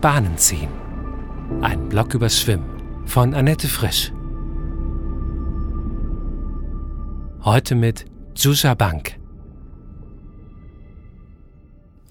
Bahnen 0.00 0.38
ziehen. 0.38 0.68
Ein 1.60 1.88
Blog 1.88 2.14
übers 2.14 2.40
Schwimmen 2.40 3.04
von 3.06 3.34
Annette 3.34 3.66
Frisch. 3.66 4.12
Heute 7.42 7.74
mit 7.74 8.04
Jusha 8.36 8.74
Bank. 8.74 9.18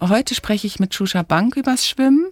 Heute 0.02 0.36
spreche 0.36 0.68
ich 0.68 0.80
mit 0.80 0.94
Jusha 0.96 1.22
Bank 1.22 1.56
übers 1.56 1.88
Schwimmen. 1.88 2.30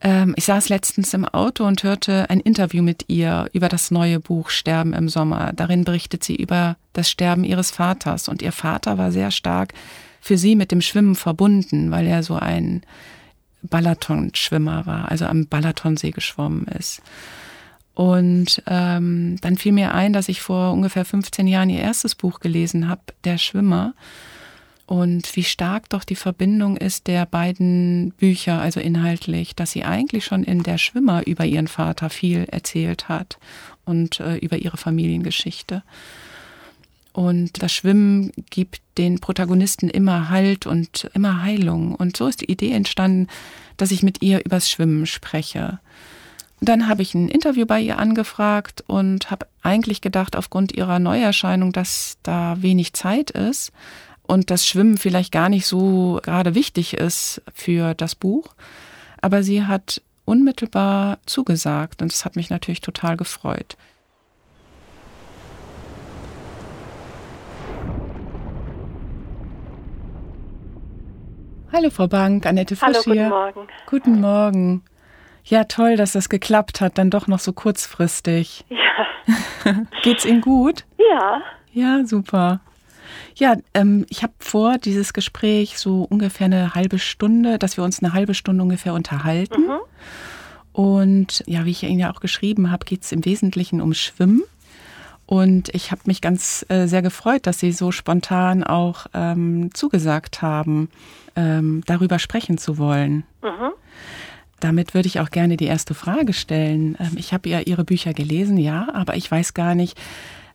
Ähm, 0.00 0.34
ich 0.36 0.44
saß 0.44 0.68
letztens 0.70 1.14
im 1.14 1.24
Auto 1.24 1.64
und 1.64 1.84
hörte 1.84 2.28
ein 2.28 2.40
Interview 2.40 2.82
mit 2.82 3.04
ihr 3.06 3.48
über 3.52 3.68
das 3.68 3.92
neue 3.92 4.18
Buch 4.18 4.50
Sterben 4.50 4.92
im 4.92 5.08
Sommer. 5.08 5.52
Darin 5.52 5.84
berichtet 5.84 6.24
sie 6.24 6.34
über 6.34 6.76
das 6.92 7.08
Sterben 7.08 7.44
ihres 7.44 7.70
Vaters. 7.70 8.28
Und 8.28 8.42
ihr 8.42 8.52
Vater 8.52 8.98
war 8.98 9.12
sehr 9.12 9.30
stark 9.30 9.72
für 10.20 10.36
sie 10.36 10.56
mit 10.56 10.72
dem 10.72 10.80
Schwimmen 10.80 11.14
verbunden, 11.14 11.92
weil 11.92 12.08
er 12.08 12.24
so 12.24 12.34
ein 12.34 12.82
Balaton-Schwimmer 13.64 14.86
war, 14.86 15.10
also 15.10 15.26
am 15.26 15.46
Balatonsee 15.46 16.10
geschwommen 16.10 16.66
ist. 16.66 17.02
Und 17.94 18.62
ähm, 18.66 19.36
dann 19.40 19.56
fiel 19.56 19.72
mir 19.72 19.94
ein, 19.94 20.12
dass 20.12 20.28
ich 20.28 20.40
vor 20.40 20.72
ungefähr 20.72 21.04
15 21.04 21.46
Jahren 21.46 21.70
ihr 21.70 21.80
erstes 21.80 22.14
Buch 22.14 22.40
gelesen 22.40 22.88
habe, 22.88 23.02
Der 23.24 23.38
Schwimmer 23.38 23.94
und 24.86 25.34
wie 25.34 25.44
stark 25.44 25.88
doch 25.88 26.04
die 26.04 26.16
Verbindung 26.16 26.76
ist 26.76 27.06
der 27.06 27.24
beiden 27.24 28.12
Bücher, 28.18 28.60
also 28.60 28.80
inhaltlich, 28.80 29.56
dass 29.56 29.72
sie 29.72 29.84
eigentlich 29.84 30.26
schon 30.26 30.44
in 30.44 30.62
der 30.62 30.76
Schwimmer 30.76 31.26
über 31.26 31.46
ihren 31.46 31.68
Vater 31.68 32.10
viel 32.10 32.44
erzählt 32.50 33.08
hat 33.08 33.38
und 33.86 34.20
äh, 34.20 34.36
über 34.36 34.58
ihre 34.58 34.76
Familiengeschichte. 34.76 35.82
Und 37.14 37.62
das 37.62 37.72
Schwimmen 37.72 38.32
gibt 38.50 38.82
den 38.98 39.20
Protagonisten 39.20 39.88
immer 39.88 40.30
Halt 40.30 40.66
und 40.66 41.08
immer 41.14 41.42
Heilung. 41.42 41.94
Und 41.94 42.16
so 42.16 42.26
ist 42.26 42.40
die 42.40 42.50
Idee 42.50 42.72
entstanden, 42.72 43.28
dass 43.76 43.92
ich 43.92 44.02
mit 44.02 44.20
ihr 44.20 44.44
übers 44.44 44.68
Schwimmen 44.68 45.06
spreche. 45.06 45.78
Dann 46.60 46.88
habe 46.88 47.02
ich 47.02 47.14
ein 47.14 47.28
Interview 47.28 47.66
bei 47.66 47.80
ihr 47.80 48.00
angefragt 48.00 48.82
und 48.88 49.30
habe 49.30 49.46
eigentlich 49.62 50.00
gedacht, 50.00 50.34
aufgrund 50.34 50.72
ihrer 50.72 50.98
Neuerscheinung, 50.98 51.72
dass 51.72 52.18
da 52.24 52.56
wenig 52.60 52.94
Zeit 52.94 53.30
ist 53.30 53.70
und 54.24 54.50
das 54.50 54.66
Schwimmen 54.66 54.98
vielleicht 54.98 55.30
gar 55.30 55.48
nicht 55.48 55.66
so 55.66 56.18
gerade 56.24 56.56
wichtig 56.56 56.94
ist 56.94 57.42
für 57.54 57.94
das 57.94 58.16
Buch. 58.16 58.54
Aber 59.20 59.44
sie 59.44 59.64
hat 59.64 60.02
unmittelbar 60.24 61.18
zugesagt 61.26 62.02
und 62.02 62.10
das 62.10 62.24
hat 62.24 62.34
mich 62.34 62.50
natürlich 62.50 62.80
total 62.80 63.16
gefreut. 63.16 63.76
Hallo 71.74 71.90
Frau 71.90 72.06
Bank, 72.06 72.46
Annette 72.46 72.76
Fisch 72.76 72.86
Hallo, 72.86 72.98
guten 73.02 73.12
hier. 73.14 73.28
Morgen. 73.28 73.66
Guten 73.86 74.20
Morgen. 74.20 74.84
Ja, 75.44 75.64
toll, 75.64 75.96
dass 75.96 76.12
das 76.12 76.28
geklappt 76.28 76.80
hat, 76.80 76.98
dann 76.98 77.10
doch 77.10 77.26
noch 77.26 77.40
so 77.40 77.52
kurzfristig. 77.52 78.64
Ja. 79.64 79.74
Geht's 80.02 80.24
Ihnen 80.24 80.40
gut? 80.40 80.84
Ja. 80.98 81.42
Ja, 81.72 82.04
super. 82.06 82.60
Ja, 83.34 83.56
ähm, 83.72 84.06
ich 84.08 84.22
habe 84.22 84.34
vor, 84.38 84.78
dieses 84.78 85.14
Gespräch 85.14 85.78
so 85.78 86.06
ungefähr 86.08 86.44
eine 86.44 86.74
halbe 86.74 86.98
Stunde, 86.98 87.58
dass 87.58 87.76
wir 87.76 87.82
uns 87.82 88.02
eine 88.02 88.12
halbe 88.12 88.34
Stunde 88.34 88.62
ungefähr 88.62 88.92
unterhalten. 88.94 89.62
Mhm. 89.62 89.78
Und 90.72 91.42
ja, 91.46 91.64
wie 91.64 91.70
ich 91.70 91.82
Ihnen 91.82 91.98
ja 91.98 92.12
auch 92.12 92.20
geschrieben 92.20 92.70
habe, 92.70 92.84
geht 92.84 93.02
es 93.02 93.10
im 93.10 93.24
Wesentlichen 93.24 93.80
um 93.80 93.94
Schwimmen. 93.94 94.44
Und 95.26 95.74
ich 95.74 95.90
habe 95.90 96.02
mich 96.06 96.20
ganz 96.20 96.66
äh, 96.68 96.86
sehr 96.86 97.02
gefreut, 97.02 97.46
dass 97.46 97.58
Sie 97.58 97.72
so 97.72 97.92
spontan 97.92 98.62
auch 98.62 99.06
ähm, 99.14 99.70
zugesagt 99.72 100.42
haben, 100.42 100.90
ähm, 101.34 101.82
darüber 101.86 102.18
sprechen 102.18 102.58
zu 102.58 102.78
wollen. 102.78 103.24
Mhm. 103.42 103.70
Damit 104.60 104.94
würde 104.94 105.08
ich 105.08 105.20
auch 105.20 105.30
gerne 105.30 105.56
die 105.56 105.66
erste 105.66 105.94
Frage 105.94 106.32
stellen. 106.32 106.96
Ähm, 107.00 107.12
ich 107.16 107.32
habe 107.32 107.48
ja 107.48 107.60
Ihre 107.60 107.84
Bücher 107.84 108.12
gelesen, 108.12 108.58
ja, 108.58 108.88
aber 108.92 109.16
ich 109.16 109.30
weiß 109.30 109.54
gar 109.54 109.74
nicht, 109.74 109.98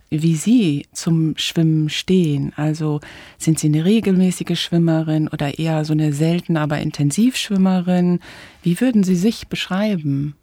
wie 0.10 0.36
Sie 0.36 0.88
zum 0.92 1.36
Schwimmen 1.38 1.90
stehen. 1.90 2.54
Also 2.56 3.00
sind 3.38 3.60
Sie 3.60 3.68
eine 3.68 3.86
regelmäßige 3.86 4.60
Schwimmerin 4.60 5.28
oder 5.28 5.60
eher 5.60 5.86
so 5.86 5.94
eine 5.94 6.14
selten, 6.14 6.58
aber 6.58 6.80
Intensivschwimmerin? 6.80 8.20
Wie 8.64 8.80
würden 8.82 9.04
Sie 9.04 9.16
sich 9.16 9.48
beschreiben? 9.48 10.36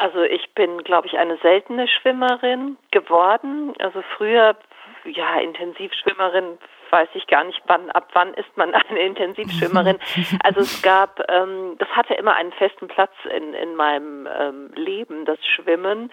Also 0.00 0.22
ich 0.22 0.54
bin, 0.54 0.82
glaube 0.82 1.08
ich, 1.08 1.18
eine 1.18 1.36
seltene 1.42 1.86
Schwimmerin 1.86 2.78
geworden. 2.90 3.74
Also 3.80 4.02
früher, 4.16 4.56
ja, 5.04 5.38
Intensivschwimmerin 5.40 6.56
weiß 6.88 7.10
ich 7.12 7.26
gar 7.26 7.44
nicht, 7.44 7.60
wann, 7.66 7.90
ab 7.90 8.08
wann 8.14 8.32
ist 8.32 8.56
man 8.56 8.72
eine 8.74 9.00
Intensivschwimmerin. 9.00 9.98
Also 10.42 10.60
es 10.60 10.80
gab, 10.80 11.20
ähm, 11.30 11.76
das 11.78 11.88
hatte 11.90 12.14
immer 12.14 12.34
einen 12.34 12.52
festen 12.52 12.88
Platz 12.88 13.12
in, 13.36 13.52
in 13.52 13.76
meinem 13.76 14.26
ähm, 14.26 14.70
Leben, 14.74 15.26
das 15.26 15.38
Schwimmen. 15.46 16.10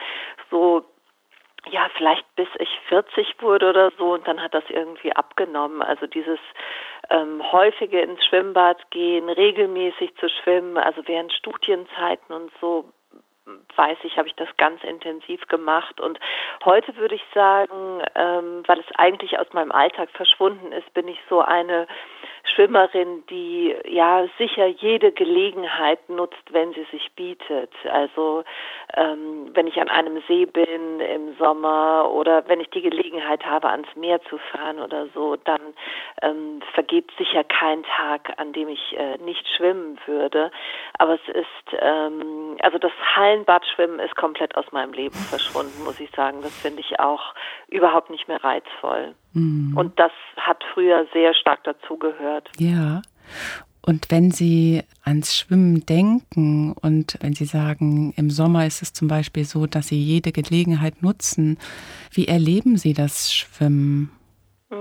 So 0.52 0.84
ja, 1.72 1.88
vielleicht 1.96 2.26
bis 2.36 2.50
ich 2.60 2.70
40 2.90 3.42
wurde 3.42 3.70
oder 3.70 3.92
so 3.98 4.16
und 4.16 4.28
dann 4.28 4.42
hat 4.42 4.54
das 4.54 4.64
irgendwie 4.68 5.14
abgenommen. 5.14 5.82
Also 5.82 6.08
dieses 6.08 6.40
ähm, 7.10 7.42
häufige 7.54 8.02
ins 8.02 8.24
Schwimmbad 8.26 8.92
gehen, 8.92 9.30
regelmäßig 9.30 10.14
zu 10.18 10.28
schwimmen, 10.28 10.78
also 10.78 11.02
während 11.08 11.32
Studienzeiten 11.32 12.36
und 12.36 12.52
so 12.60 12.92
weiß 13.76 13.98
ich, 14.04 14.18
habe 14.18 14.28
ich 14.28 14.36
das 14.36 14.50
ganz 14.58 14.84
intensiv 14.84 15.48
gemacht. 15.48 16.00
Und 16.00 16.20
heute 16.66 16.96
würde 16.98 17.16
ich 17.16 17.24
sagen, 17.34 18.04
ähm, 18.16 18.64
weil 18.68 18.80
es 18.80 18.96
eigentlich 18.96 19.38
aus 19.40 19.52
meinem 19.54 19.72
Alltag 19.72 20.10
verschwunden 20.12 20.72
ist, 20.72 20.94
bin 20.94 21.08
ich 21.08 21.20
so 21.30 21.42
eine 21.42 21.88
Schwimmerin, 22.54 23.24
die 23.30 23.76
ja 23.88 24.26
sicher 24.38 24.68
jede 24.68 25.12
Gelegenheit 25.12 26.10
nutzt, 26.10 26.42
wenn 26.52 26.74
sie 26.74 26.86
sich 26.92 27.12
bietet. 27.16 27.72
Also 27.92 28.44
ähm, 28.96 29.52
wenn 29.54 29.68
ich 29.68 29.80
an 29.80 29.90
einem 29.90 30.22
See 30.28 30.46
bin 30.46 31.00
im 31.00 31.36
Sommer 31.38 32.10
oder 32.12 32.48
wenn 32.48 32.60
ich 32.60 32.70
die 32.70 32.82
Gelegenheit 32.82 33.46
habe, 33.46 33.70
ans 33.70 33.88
Meer 33.96 34.22
zu 34.24 34.38
fahren 34.38 34.80
oder 34.80 35.08
so, 35.14 35.36
dann 35.36 35.62
ähm, 36.22 36.62
vergeht 36.74 37.12
sicher 37.18 37.44
kein 37.44 37.84
Tag, 37.84 38.34
an 38.38 38.54
dem 38.54 38.70
ich 38.70 38.98
äh, 38.98 39.18
nicht 39.18 39.48
schwimmen 39.56 40.00
würde. 40.06 40.52
Aber 40.98 41.16
es 41.16 41.36
ist, 41.36 41.78
ähm, 41.80 42.58
also 42.62 42.78
das 42.78 42.92
Hallenbadschwimmen 43.16 44.00
ist 44.00 44.16
komplett 44.16 44.56
aus 44.56 44.72
meinem 44.72 44.94
Leben 44.94 45.16
verschwunden, 45.16 45.84
muss 45.84 46.00
ich 46.00 46.10
sagen. 46.12 46.42
Das 46.42 46.56
finde 46.62 46.82
ich 46.82 47.00
auch 47.00 47.34
überhaupt 47.68 48.10
nicht 48.10 48.28
mehr 48.28 48.44
reizvoll. 48.44 49.16
Mhm. 49.34 49.78
Und 49.78 50.00
das 50.00 50.12
hat 50.38 50.64
früher 50.74 51.06
sehr 51.14 51.34
stark 51.34 51.64
dazugehört. 51.64 52.50
Ja. 52.58 53.02
Und 53.86 54.12
wenn 54.12 54.32
Sie 54.32 54.84
ans 55.06 55.38
Schwimmen 55.38 55.86
denken 55.86 56.74
und 56.74 57.18
wenn 57.22 57.34
Sie 57.34 57.46
sagen, 57.46 58.14
im 58.18 58.30
Sommer 58.30 58.66
ist 58.66 58.82
es 58.82 58.92
zum 58.92 59.08
Beispiel 59.08 59.46
so, 59.46 59.66
dass 59.66 59.88
Sie 59.88 60.02
jede 60.02 60.34
Gelegenheit 60.34 61.02
nutzen, 61.02 61.58
wie 62.12 62.28
erleben 62.28 62.76
Sie 62.76 62.94
das 62.94 63.34
Schwimmen? 63.34 64.12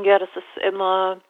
Ja, 0.03 0.19
das 0.19 0.31
ist 0.35 0.65
immer 0.67 1.21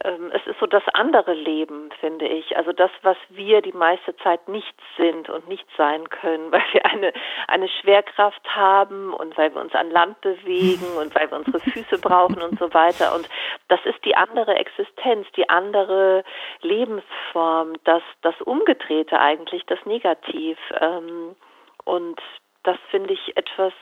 es 0.00 0.46
ist 0.46 0.58
so 0.58 0.66
das 0.66 0.82
andere 0.92 1.32
Leben, 1.34 1.90
finde 2.00 2.26
ich. 2.26 2.56
Also 2.56 2.72
das, 2.72 2.90
was 3.02 3.16
wir 3.28 3.62
die 3.62 3.72
meiste 3.72 4.16
Zeit 4.18 4.48
nicht 4.48 4.74
sind 4.96 5.28
und 5.30 5.48
nicht 5.48 5.66
sein 5.76 6.08
können, 6.10 6.50
weil 6.52 6.64
wir 6.72 6.84
eine, 6.86 7.12
eine 7.48 7.68
Schwerkraft 7.68 8.42
haben 8.54 9.14
und 9.14 9.36
weil 9.38 9.54
wir 9.54 9.60
uns 9.60 9.74
an 9.74 9.90
Land 9.90 10.20
bewegen 10.20 10.96
und 10.98 11.14
weil 11.14 11.30
wir 11.30 11.38
unsere 11.38 11.60
Füße 11.60 11.98
brauchen 11.98 12.42
und 12.42 12.58
so 12.58 12.72
weiter. 12.74 13.14
Und 13.14 13.28
das 13.68 13.80
ist 13.84 14.04
die 14.04 14.16
andere 14.16 14.56
Existenz, 14.56 15.26
die 15.36 15.48
andere 15.48 16.24
Lebensform, 16.60 17.74
das, 17.84 18.02
das 18.22 18.38
Umgedrehte 18.42 19.18
eigentlich, 19.18 19.64
das 19.66 19.84
Negativ. 19.86 20.58
Ähm, 20.80 21.36
und 21.84 22.20
das 22.64 22.76
finde 22.90 23.14
ich 23.14 23.36
etwas, 23.36 23.72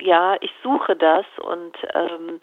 ja, 0.00 0.36
ich 0.40 0.52
suche 0.62 0.94
das 0.94 1.26
und 1.40 1.76
ähm, 1.94 2.38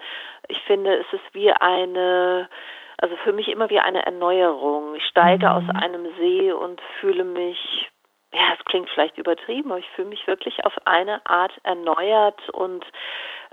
ich 0.48 0.60
finde, 0.64 0.98
es 0.98 1.14
ist 1.14 1.34
wie 1.34 1.52
eine 1.52 2.50
also 2.98 3.16
für 3.18 3.34
mich 3.34 3.48
immer 3.50 3.70
wie 3.70 3.80
eine 3.80 4.06
Erneuerung. 4.06 4.96
Ich 4.96 5.06
steige 5.06 5.48
mhm. 5.48 5.52
aus 5.52 5.64
einem 5.82 6.08
See 6.18 6.52
und 6.52 6.82
fühle 7.00 7.24
mich, 7.24 7.90
ja, 8.34 8.54
es 8.58 8.66
klingt 8.66 8.90
vielleicht 8.90 9.18
übertrieben, 9.18 9.72
aber 9.72 9.80
ich 9.80 9.90
fühle 9.92 10.10
mich 10.10 10.26
wirklich 10.28 10.66
auf 10.66 10.74
eine 10.86 11.26
Art 11.26 11.54
erneuert 11.64 12.50
und 12.50 12.86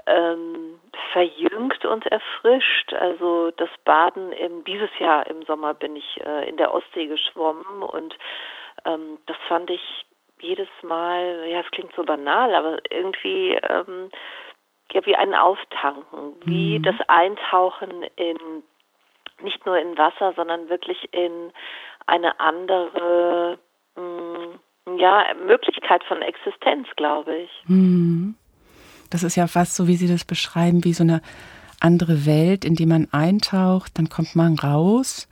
ähm, 0.06 0.80
verjüngt 1.12 1.84
und 1.84 2.06
erfrischt. 2.06 2.92
Also 2.92 3.50
das 3.52 3.70
Baden 3.84 4.32
im, 4.32 4.64
dieses 4.64 4.90
Jahr 4.98 5.26
im 5.26 5.42
Sommer 5.44 5.74
bin 5.74 5.96
ich 5.96 6.20
äh, 6.24 6.48
in 6.48 6.56
der 6.56 6.74
Ostsee 6.74 7.06
geschwommen 7.06 7.82
und 7.82 8.16
ähm, 8.84 9.18
das 9.26 9.36
fand 9.48 9.70
ich 9.70 10.06
jedes 10.40 10.68
Mal, 10.82 11.46
ja, 11.48 11.60
es 11.60 11.70
klingt 11.70 11.94
so 11.94 12.02
banal, 12.02 12.52
aber 12.54 12.78
irgendwie 12.90 13.54
ähm, 13.54 14.10
ja 14.92 15.06
wie 15.06 15.16
ein 15.16 15.34
Auftanken, 15.34 16.34
wie 16.44 16.78
mhm. 16.78 16.82
das 16.82 16.96
Eintauchen 17.08 18.02
in 18.16 18.36
nicht 19.42 19.64
nur 19.66 19.78
in 19.78 19.96
Wasser, 19.98 20.32
sondern 20.36 20.68
wirklich 20.68 21.12
in 21.12 21.52
eine 22.06 22.38
andere 22.40 23.58
mh, 23.96 24.02
mm, 24.02 24.98
ja, 24.98 25.24
Möglichkeit 25.46 26.02
von 26.04 26.22
Existenz, 26.22 26.88
glaube 26.96 27.36
ich. 27.36 27.50
Hm. 27.66 28.34
Das 29.10 29.22
ist 29.22 29.36
ja 29.36 29.46
fast 29.46 29.76
so, 29.76 29.86
wie 29.86 29.96
Sie 29.96 30.08
das 30.08 30.24
beschreiben, 30.24 30.84
wie 30.84 30.94
so 30.94 31.04
eine 31.04 31.20
andere 31.80 32.26
Welt, 32.26 32.64
in 32.64 32.74
die 32.74 32.86
man 32.86 33.08
eintaucht, 33.12 33.98
dann 33.98 34.08
kommt 34.08 34.36
man 34.36 34.58
raus 34.58 35.28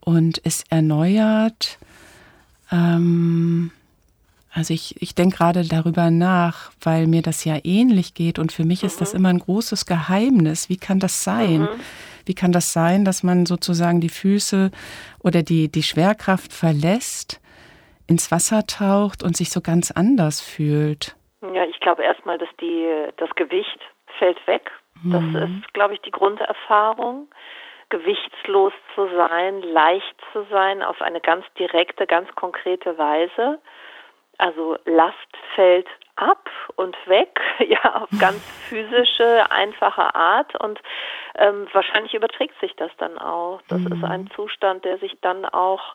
und 0.00 0.38
ist 0.38 0.70
erneuert. 0.72 1.78
Ähm, 2.72 3.70
also 4.50 4.74
ich, 4.74 5.00
ich 5.00 5.14
denke 5.14 5.36
gerade 5.36 5.64
darüber 5.64 6.10
nach, 6.10 6.72
weil 6.80 7.06
mir 7.06 7.22
das 7.22 7.44
ja 7.44 7.58
ähnlich 7.62 8.14
geht 8.14 8.38
und 8.38 8.50
für 8.50 8.64
mich 8.64 8.82
mhm. 8.82 8.86
ist 8.86 9.00
das 9.00 9.12
mhm. 9.12 9.18
immer 9.18 9.28
ein 9.28 9.38
großes 9.38 9.86
Geheimnis. 9.86 10.68
Wie 10.68 10.78
kann 10.78 10.98
das 10.98 11.22
sein? 11.22 11.62
Mhm. 11.62 11.68
Wie 12.28 12.34
kann 12.34 12.52
das 12.52 12.72
sein, 12.72 13.04
dass 13.04 13.22
man 13.22 13.46
sozusagen 13.46 14.00
die 14.00 14.10
Füße 14.10 14.70
oder 15.24 15.42
die, 15.42 15.72
die 15.72 15.82
Schwerkraft 15.82 16.52
verlässt, 16.52 17.40
ins 18.06 18.30
Wasser 18.30 18.66
taucht 18.66 19.22
und 19.22 19.36
sich 19.36 19.50
so 19.50 19.60
ganz 19.60 19.90
anders 19.90 20.40
fühlt? 20.40 21.16
Ja, 21.40 21.64
ich 21.64 21.80
glaube 21.80 22.02
erstmal, 22.02 22.38
dass 22.38 22.48
die, 22.60 22.86
das 23.16 23.30
Gewicht 23.34 23.80
fällt 24.18 24.44
weg. 24.46 24.70
Das 25.04 25.22
mhm. 25.22 25.36
ist, 25.62 25.74
glaube 25.74 25.94
ich, 25.94 26.00
die 26.00 26.10
Grunderfahrung 26.10 27.28
gewichtslos 27.90 28.72
zu 28.94 29.08
sein, 29.16 29.62
leicht 29.62 30.16
zu 30.32 30.44
sein, 30.50 30.82
auf 30.82 31.00
eine 31.00 31.20
ganz 31.20 31.46
direkte, 31.58 32.06
ganz 32.06 32.28
konkrete 32.34 32.98
Weise. 32.98 33.58
Also 34.36 34.76
Last 34.84 35.16
fällt 35.54 35.86
ab 36.18 36.48
und 36.76 36.96
weg, 37.06 37.40
ja, 37.68 38.02
auf 38.02 38.08
ganz 38.18 38.40
physische, 38.68 39.50
einfache 39.50 40.14
Art 40.14 40.54
und 40.60 40.80
ähm, 41.36 41.66
wahrscheinlich 41.72 42.14
überträgt 42.14 42.58
sich 42.60 42.74
das 42.76 42.90
dann 42.98 43.18
auch. 43.18 43.60
Das 43.68 43.80
mhm. 43.80 43.92
ist 43.92 44.04
ein. 44.04 44.30
Zustand, 44.34 44.84
der 44.84 44.98
sich 44.98 45.16
dann 45.20 45.44
auch 45.46 45.94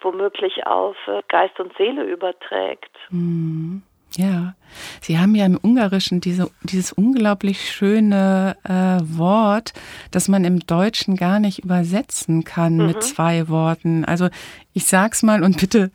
womöglich 0.00 0.66
auf 0.66 0.96
äh, 1.06 1.22
Geist 1.28 1.58
und 1.60 1.76
Seele 1.76 2.04
überträgt. 2.04 2.94
Mhm. 3.10 3.82
Ja, 4.16 4.54
Sie 5.02 5.18
haben 5.18 5.34
ja 5.34 5.44
im 5.44 5.58
Ungarischen 5.62 6.20
diese, 6.20 6.50
dieses 6.62 6.92
unglaublich 6.92 7.70
schöne 7.70 8.56
äh, 8.64 9.18
Wort, 9.18 9.74
das 10.10 10.28
man 10.28 10.44
im 10.44 10.60
Deutschen 10.60 11.14
gar 11.14 11.38
nicht 11.38 11.62
übersetzen 11.62 12.44
kann 12.44 12.78
mhm. 12.78 12.86
mit 12.86 13.02
zwei 13.02 13.48
Worten. 13.48 14.06
Also 14.06 14.28
ich 14.72 14.86
sag's 14.86 15.22
mal 15.22 15.42
und 15.42 15.60
bitte 15.60 15.90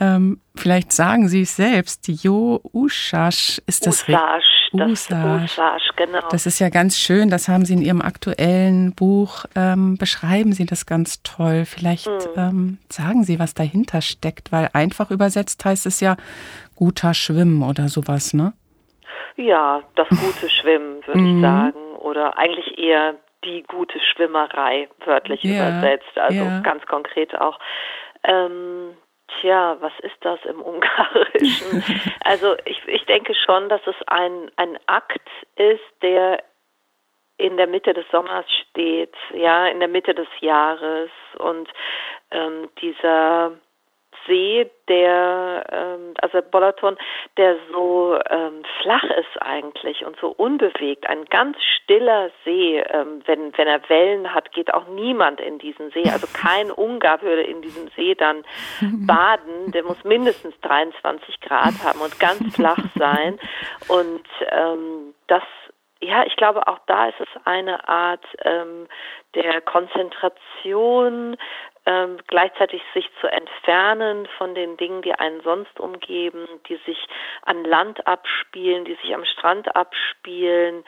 ähm, 0.00 0.40
vielleicht 0.54 0.92
sagen 0.92 1.28
Sie 1.28 1.42
es 1.42 1.56
selbst. 1.56 2.06
Jo 2.08 2.60
Ushash 2.72 3.60
ist 3.66 3.86
das 3.86 4.08
Usage, 4.08 4.44
Usage. 4.72 5.44
Usage, 5.44 5.90
genau. 5.96 6.28
Das 6.30 6.46
ist 6.46 6.58
ja 6.58 6.68
ganz 6.68 6.98
schön. 6.98 7.30
Das 7.30 7.48
haben 7.48 7.64
Sie 7.64 7.74
in 7.74 7.82
Ihrem 7.82 8.00
aktuellen 8.00 8.94
Buch 8.94 9.44
ähm, 9.56 9.96
beschreiben 9.98 10.52
Sie 10.52 10.66
das 10.66 10.86
ganz 10.86 11.22
toll. 11.22 11.64
Vielleicht 11.64 12.06
hm. 12.06 12.18
ähm, 12.36 12.78
sagen 12.88 13.24
Sie, 13.24 13.38
was 13.38 13.54
dahinter 13.54 14.00
steckt, 14.00 14.52
weil 14.52 14.68
einfach 14.72 15.10
übersetzt 15.10 15.64
heißt 15.64 15.86
es 15.86 16.00
ja 16.00 16.16
guter 16.76 17.14
Schwimmen 17.14 17.62
oder 17.62 17.88
sowas, 17.88 18.34
ne? 18.34 18.52
Ja, 19.36 19.82
das 19.94 20.08
gute 20.08 20.50
Schwimmen 20.50 21.06
würde 21.06 21.20
ich 21.20 21.34
mhm. 21.34 21.42
sagen 21.42 21.78
oder 22.00 22.36
eigentlich 22.38 22.76
eher 22.76 23.14
die 23.44 23.62
gute 23.68 23.98
Schwimmerei 24.00 24.88
wörtlich 25.04 25.42
ja, 25.44 25.68
übersetzt, 25.68 26.16
also 26.16 26.42
ja. 26.44 26.60
ganz 26.60 26.84
konkret 26.86 27.38
auch. 27.40 27.58
Ähm, 28.24 28.96
Tja, 29.28 29.76
was 29.80 29.92
ist 30.00 30.16
das 30.20 30.42
im 30.44 30.60
Ungarischen? 30.60 31.84
also 32.24 32.56
ich, 32.64 32.80
ich 32.86 33.04
denke 33.06 33.34
schon, 33.34 33.68
dass 33.68 33.80
es 33.86 33.96
ein, 34.06 34.50
ein 34.56 34.78
Akt 34.86 35.28
ist, 35.56 36.02
der 36.02 36.42
in 37.36 37.56
der 37.56 37.68
Mitte 37.68 37.94
des 37.94 38.04
Sommers 38.10 38.46
steht, 38.70 39.14
ja, 39.32 39.66
in 39.68 39.78
der 39.78 39.88
Mitte 39.88 40.14
des 40.14 40.28
Jahres 40.40 41.10
und 41.38 41.68
ähm, 42.32 42.68
dieser 42.80 43.52
See, 44.28 44.70
der, 44.88 45.64
ähm, 45.70 46.14
also 46.20 46.40
Bolaton, 46.50 46.96
der 47.36 47.56
so 47.72 48.18
ähm, 48.30 48.62
flach 48.82 49.02
ist 49.02 49.40
eigentlich 49.42 50.04
und 50.04 50.16
so 50.20 50.28
unbewegt, 50.28 51.08
ein 51.08 51.24
ganz 51.24 51.56
stiller 51.62 52.30
See. 52.44 52.78
Ähm, 52.78 53.22
wenn, 53.26 53.56
wenn 53.56 53.66
er 53.66 53.88
Wellen 53.88 54.32
hat, 54.32 54.52
geht 54.52 54.72
auch 54.72 54.86
niemand 54.88 55.40
in 55.40 55.58
diesen 55.58 55.90
See. 55.90 56.04
Also 56.10 56.26
kein 56.32 56.70
Ungar 56.70 57.22
würde 57.22 57.42
in 57.42 57.62
diesem 57.62 57.88
See 57.96 58.14
dann 58.14 58.44
baden. 58.80 59.72
Der 59.72 59.82
muss 59.82 60.04
mindestens 60.04 60.58
23 60.60 61.40
Grad 61.40 61.74
haben 61.82 62.00
und 62.00 62.20
ganz 62.20 62.54
flach 62.54 62.84
sein. 62.96 63.38
Und 63.88 64.24
ähm, 64.50 65.14
das 65.26 65.42
ja, 66.00 66.24
ich 66.24 66.36
glaube, 66.36 66.66
auch 66.68 66.78
da 66.86 67.08
ist 67.08 67.20
es 67.20 67.28
eine 67.44 67.88
Art 67.88 68.24
ähm, 68.44 68.86
der 69.34 69.60
Konzentration, 69.60 71.36
ähm, 71.88 72.18
gleichzeitig 72.26 72.82
sich 72.92 73.08
zu 73.18 73.28
entfernen 73.28 74.28
von 74.36 74.54
den 74.54 74.76
Dingen, 74.76 75.00
die 75.00 75.14
einen 75.14 75.40
sonst 75.40 75.80
umgeben, 75.80 76.46
die 76.68 76.76
sich 76.84 76.98
an 77.42 77.64
Land 77.64 78.06
abspielen, 78.06 78.84
die 78.84 78.96
sich 78.96 79.14
am 79.14 79.24
Strand 79.24 79.74
abspielen. 79.74 80.84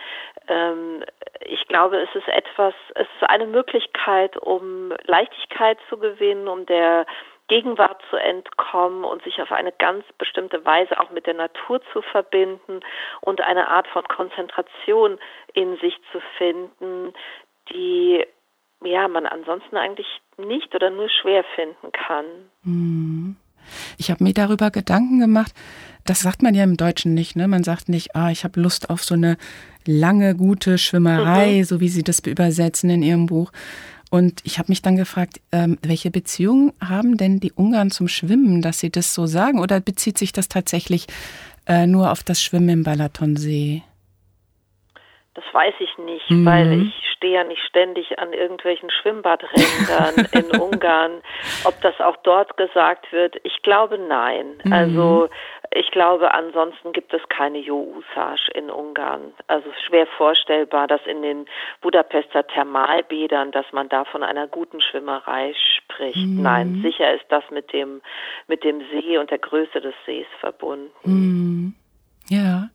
Ähm, 0.46 1.02
ich 1.46 1.66
glaube, 1.68 2.02
es 2.02 2.14
ist 2.14 2.28
etwas, 2.28 2.74
es 2.94 3.06
ist 3.18 3.30
eine 3.30 3.46
Möglichkeit, 3.46 4.36
um 4.36 4.92
Leichtigkeit 5.06 5.78
zu 5.88 5.96
gewinnen, 5.96 6.48
um 6.48 6.66
der 6.66 7.06
Gegenwart 7.48 8.02
zu 8.10 8.16
entkommen 8.16 9.02
und 9.04 9.22
sich 9.22 9.40
auf 9.40 9.52
eine 9.52 9.72
ganz 9.72 10.04
bestimmte 10.18 10.66
Weise 10.66 11.00
auch 11.00 11.10
mit 11.10 11.26
der 11.26 11.34
Natur 11.34 11.80
zu 11.94 12.02
verbinden 12.02 12.80
und 13.22 13.40
eine 13.40 13.68
Art 13.68 13.88
von 13.88 14.06
Konzentration 14.06 15.18
in 15.54 15.78
sich 15.78 15.98
zu 16.12 16.20
finden, 16.36 17.14
die 17.70 18.26
ja 18.84 19.08
man 19.08 19.26
ansonsten 19.26 19.76
eigentlich 19.76 20.06
nicht 20.38 20.74
oder 20.74 20.90
nur 20.90 21.08
schwer 21.08 21.44
finden 21.54 21.92
kann. 21.92 22.24
Hm. 22.64 23.36
Ich 23.98 24.10
habe 24.10 24.24
mir 24.24 24.32
darüber 24.32 24.70
Gedanken 24.70 25.20
gemacht. 25.20 25.52
Das 26.04 26.20
sagt 26.20 26.42
man 26.42 26.54
ja 26.54 26.64
im 26.64 26.76
Deutschen 26.76 27.14
nicht, 27.14 27.36
ne? 27.36 27.46
Man 27.46 27.62
sagt 27.62 27.88
nicht, 27.88 28.16
ah, 28.16 28.30
ich 28.30 28.42
habe 28.44 28.60
Lust 28.60 28.90
auf 28.90 29.04
so 29.04 29.14
eine 29.14 29.36
lange, 29.86 30.34
gute 30.34 30.78
Schwimmerei, 30.78 31.58
mhm. 31.58 31.64
so 31.64 31.80
wie 31.80 31.88
Sie 31.88 32.02
das 32.02 32.20
übersetzen 32.20 32.90
in 32.90 33.02
Ihrem 33.02 33.26
Buch. 33.26 33.52
Und 34.10 34.40
ich 34.44 34.58
habe 34.58 34.72
mich 34.72 34.82
dann 34.82 34.96
gefragt, 34.96 35.40
ähm, 35.52 35.78
welche 35.82 36.10
Beziehungen 36.10 36.72
haben 36.80 37.16
denn 37.16 37.38
die 37.38 37.52
Ungarn 37.52 37.92
zum 37.92 38.08
Schwimmen, 38.08 38.60
dass 38.60 38.80
sie 38.80 38.90
das 38.90 39.14
so 39.14 39.26
sagen? 39.26 39.60
Oder 39.60 39.80
bezieht 39.80 40.18
sich 40.18 40.32
das 40.32 40.48
tatsächlich 40.48 41.06
äh, 41.66 41.86
nur 41.86 42.10
auf 42.10 42.24
das 42.24 42.42
Schwimmen 42.42 42.70
im 42.70 42.82
Balatonsee? 42.82 43.82
Das 45.34 45.44
weiß 45.52 45.74
ich 45.78 45.96
nicht, 45.98 46.28
mhm. 46.28 46.44
weil 46.44 46.82
ich 46.82 47.12
stehe 47.16 47.34
ja 47.34 47.44
nicht 47.44 47.62
ständig 47.62 48.18
an 48.18 48.32
irgendwelchen 48.32 48.90
Schwimmbadrändern 48.90 50.26
in 50.32 50.60
Ungarn. 50.60 51.22
Ob 51.64 51.80
das 51.82 52.00
auch 52.00 52.16
dort 52.24 52.56
gesagt 52.56 53.12
wird, 53.12 53.36
ich 53.44 53.62
glaube 53.62 53.96
nein. 53.96 54.58
Mhm. 54.64 54.72
Also 54.72 55.28
ich 55.72 55.92
glaube, 55.92 56.34
ansonsten 56.34 56.92
gibt 56.92 57.14
es 57.14 57.20
keine 57.28 57.58
Jo-Usage 57.58 58.50
in 58.54 58.70
Ungarn. 58.70 59.32
Also 59.46 59.70
schwer 59.86 60.08
vorstellbar, 60.16 60.88
dass 60.88 61.00
in 61.06 61.22
den 61.22 61.46
Budapester 61.80 62.44
Thermalbädern, 62.44 63.52
dass 63.52 63.66
man 63.70 63.88
da 63.88 64.04
von 64.04 64.24
einer 64.24 64.48
guten 64.48 64.80
Schwimmerei 64.80 65.54
spricht. 65.76 66.26
Mhm. 66.26 66.42
Nein, 66.42 66.80
sicher 66.82 67.14
ist 67.14 67.26
das 67.28 67.44
mit 67.50 67.72
dem, 67.72 68.02
mit 68.48 68.64
dem 68.64 68.80
See 68.90 69.16
und 69.16 69.30
der 69.30 69.38
Größe 69.38 69.80
des 69.80 69.94
Sees 70.06 70.26
verbunden. 70.40 70.90
Mhm. 71.04 71.74
Ja. 72.28 72.68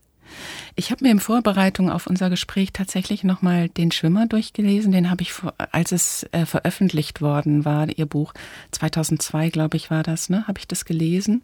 Ich 0.77 0.91
habe 0.91 1.05
mir 1.05 1.11
in 1.11 1.21
Vorbereitung 1.21 1.89
auf 1.89 2.05
unser 2.05 2.29
Gespräch 2.29 2.73
tatsächlich 2.73 3.23
nochmal 3.23 3.69
den 3.69 3.91
Schwimmer 3.91 4.27
durchgelesen. 4.27 4.91
Den 4.91 5.09
habe 5.09 5.21
ich, 5.21 5.33
als 5.71 5.93
es 5.93 6.27
äh, 6.33 6.45
veröffentlicht 6.45 7.21
worden 7.21 7.63
war, 7.63 7.87
Ihr 7.87 8.05
Buch, 8.05 8.33
2002, 8.71 9.49
glaube 9.49 9.77
ich, 9.77 9.89
war 9.89 10.03
das, 10.03 10.29
ne? 10.29 10.45
Habe 10.47 10.59
ich 10.59 10.67
das 10.67 10.83
gelesen 10.83 11.43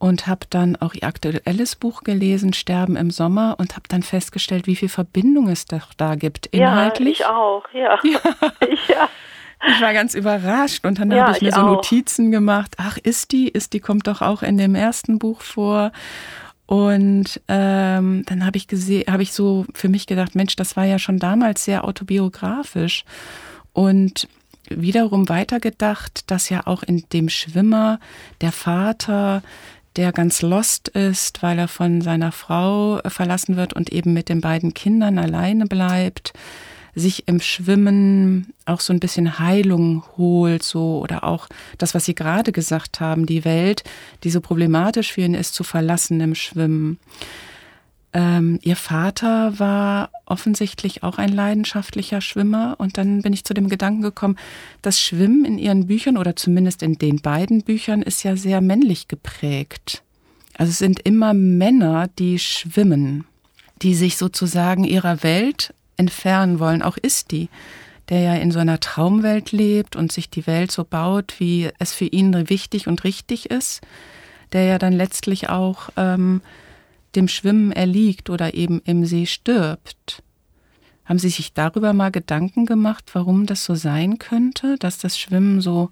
und 0.00 0.26
habe 0.26 0.46
dann 0.50 0.74
auch 0.76 0.94
Ihr 0.94 1.04
aktuelles 1.04 1.76
Buch 1.76 2.02
gelesen, 2.02 2.52
Sterben 2.52 2.96
im 2.96 3.10
Sommer, 3.10 3.54
und 3.58 3.76
habe 3.76 3.86
dann 3.88 4.02
festgestellt, 4.02 4.66
wie 4.66 4.74
viel 4.74 4.88
Verbindung 4.88 5.48
es 5.48 5.66
doch 5.66 5.94
da 5.96 6.16
gibt 6.16 6.46
inhaltlich. 6.46 7.20
Ja, 7.20 7.26
ich 7.26 7.30
auch, 7.30 7.64
ja. 7.72 7.98
ja. 8.02 8.20
ich, 8.68 8.88
ja. 8.88 9.08
Ich 9.68 9.80
war 9.82 9.92
ganz 9.92 10.14
überrascht 10.14 10.86
und 10.86 10.98
dann 10.98 11.10
ja, 11.10 11.26
habe 11.26 11.32
ich 11.36 11.42
mir 11.42 11.48
ich 11.50 11.54
so 11.54 11.60
auch. 11.60 11.66
Notizen 11.66 12.32
gemacht. 12.32 12.76
Ach, 12.78 12.96
ist 12.96 13.30
die? 13.30 13.46
Ist 13.46 13.74
die 13.74 13.80
kommt 13.80 14.06
doch 14.06 14.22
auch 14.22 14.42
in 14.42 14.56
dem 14.56 14.74
ersten 14.74 15.18
Buch 15.18 15.42
vor. 15.42 15.92
Und 16.70 17.40
ähm, 17.48 18.22
dann 18.26 18.46
habe 18.46 18.56
ich 18.56 18.68
gesehen, 18.68 19.10
habe 19.10 19.24
ich 19.24 19.32
so 19.32 19.66
für 19.74 19.88
mich 19.88 20.06
gedacht, 20.06 20.36
Mensch, 20.36 20.54
das 20.54 20.76
war 20.76 20.84
ja 20.84 21.00
schon 21.00 21.18
damals 21.18 21.64
sehr 21.64 21.82
autobiografisch. 21.82 23.04
Und 23.72 24.28
wiederum 24.68 25.28
weitergedacht, 25.28 26.30
dass 26.30 26.48
ja 26.48 26.68
auch 26.68 26.84
in 26.84 27.02
dem 27.12 27.28
Schwimmer 27.28 27.98
der 28.40 28.52
Vater, 28.52 29.42
der 29.96 30.12
ganz 30.12 30.42
lost 30.42 30.86
ist, 30.90 31.42
weil 31.42 31.58
er 31.58 31.66
von 31.66 32.02
seiner 32.02 32.30
Frau 32.30 33.00
verlassen 33.04 33.56
wird 33.56 33.72
und 33.72 33.90
eben 33.90 34.12
mit 34.12 34.28
den 34.28 34.40
beiden 34.40 34.72
Kindern 34.72 35.18
alleine 35.18 35.66
bleibt, 35.66 36.32
sich 37.00 37.26
im 37.26 37.40
Schwimmen 37.40 38.52
auch 38.66 38.80
so 38.80 38.92
ein 38.92 39.00
bisschen 39.00 39.38
Heilung 39.38 40.04
holt, 40.16 40.62
so 40.62 41.00
oder 41.02 41.24
auch 41.24 41.48
das, 41.78 41.94
was 41.94 42.04
Sie 42.04 42.14
gerade 42.14 42.52
gesagt 42.52 43.00
haben, 43.00 43.26
die 43.26 43.44
Welt, 43.44 43.82
die 44.22 44.30
so 44.30 44.40
problematisch 44.40 45.12
für 45.12 45.22
ihn 45.22 45.34
ist, 45.34 45.54
zu 45.54 45.64
verlassen 45.64 46.20
im 46.20 46.34
Schwimmen. 46.34 46.98
Ähm, 48.12 48.58
ihr 48.62 48.76
Vater 48.76 49.58
war 49.58 50.10
offensichtlich 50.26 51.04
auch 51.04 51.18
ein 51.18 51.28
leidenschaftlicher 51.28 52.20
Schwimmer 52.20 52.74
und 52.78 52.98
dann 52.98 53.22
bin 53.22 53.32
ich 53.32 53.44
zu 53.44 53.54
dem 53.54 53.68
Gedanken 53.68 54.02
gekommen, 54.02 54.36
das 54.82 55.00
Schwimmen 55.00 55.44
in 55.44 55.58
ihren 55.58 55.86
Büchern 55.86 56.16
oder 56.16 56.34
zumindest 56.34 56.82
in 56.82 56.98
den 56.98 57.20
beiden 57.20 57.62
Büchern 57.62 58.02
ist 58.02 58.24
ja 58.24 58.36
sehr 58.36 58.60
männlich 58.60 59.06
geprägt. 59.06 60.02
Also 60.58 60.70
es 60.70 60.78
sind 60.78 61.00
immer 61.00 61.34
Männer, 61.34 62.08
die 62.18 62.38
schwimmen, 62.40 63.24
die 63.80 63.94
sich 63.94 64.16
sozusagen 64.16 64.84
ihrer 64.84 65.22
Welt 65.22 65.72
entfernen 66.00 66.58
wollen. 66.58 66.82
Auch 66.82 66.96
ist 66.96 67.30
die, 67.30 67.48
der 68.08 68.20
ja 68.20 68.34
in 68.34 68.50
so 68.50 68.58
einer 68.58 68.80
Traumwelt 68.80 69.52
lebt 69.52 69.94
und 69.94 70.10
sich 70.10 70.30
die 70.30 70.46
Welt 70.46 70.72
so 70.72 70.84
baut, 70.84 71.34
wie 71.38 71.70
es 71.78 71.92
für 71.92 72.06
ihn 72.06 72.48
wichtig 72.50 72.88
und 72.88 73.04
richtig 73.04 73.50
ist, 73.50 73.80
der 74.52 74.64
ja 74.64 74.78
dann 74.78 74.92
letztlich 74.92 75.48
auch 75.48 75.90
ähm, 75.96 76.40
dem 77.14 77.28
Schwimmen 77.28 77.70
erliegt 77.70 78.30
oder 78.30 78.54
eben 78.54 78.80
im 78.84 79.04
See 79.04 79.26
stirbt. 79.26 80.22
Haben 81.04 81.18
Sie 81.18 81.28
sich 81.28 81.54
darüber 81.54 81.92
mal 81.92 82.10
Gedanken 82.10 82.66
gemacht, 82.66 83.04
warum 83.14 83.46
das 83.46 83.64
so 83.64 83.74
sein 83.74 84.18
könnte, 84.18 84.76
dass 84.78 84.98
das 84.98 85.18
Schwimmen 85.18 85.60
so 85.60 85.90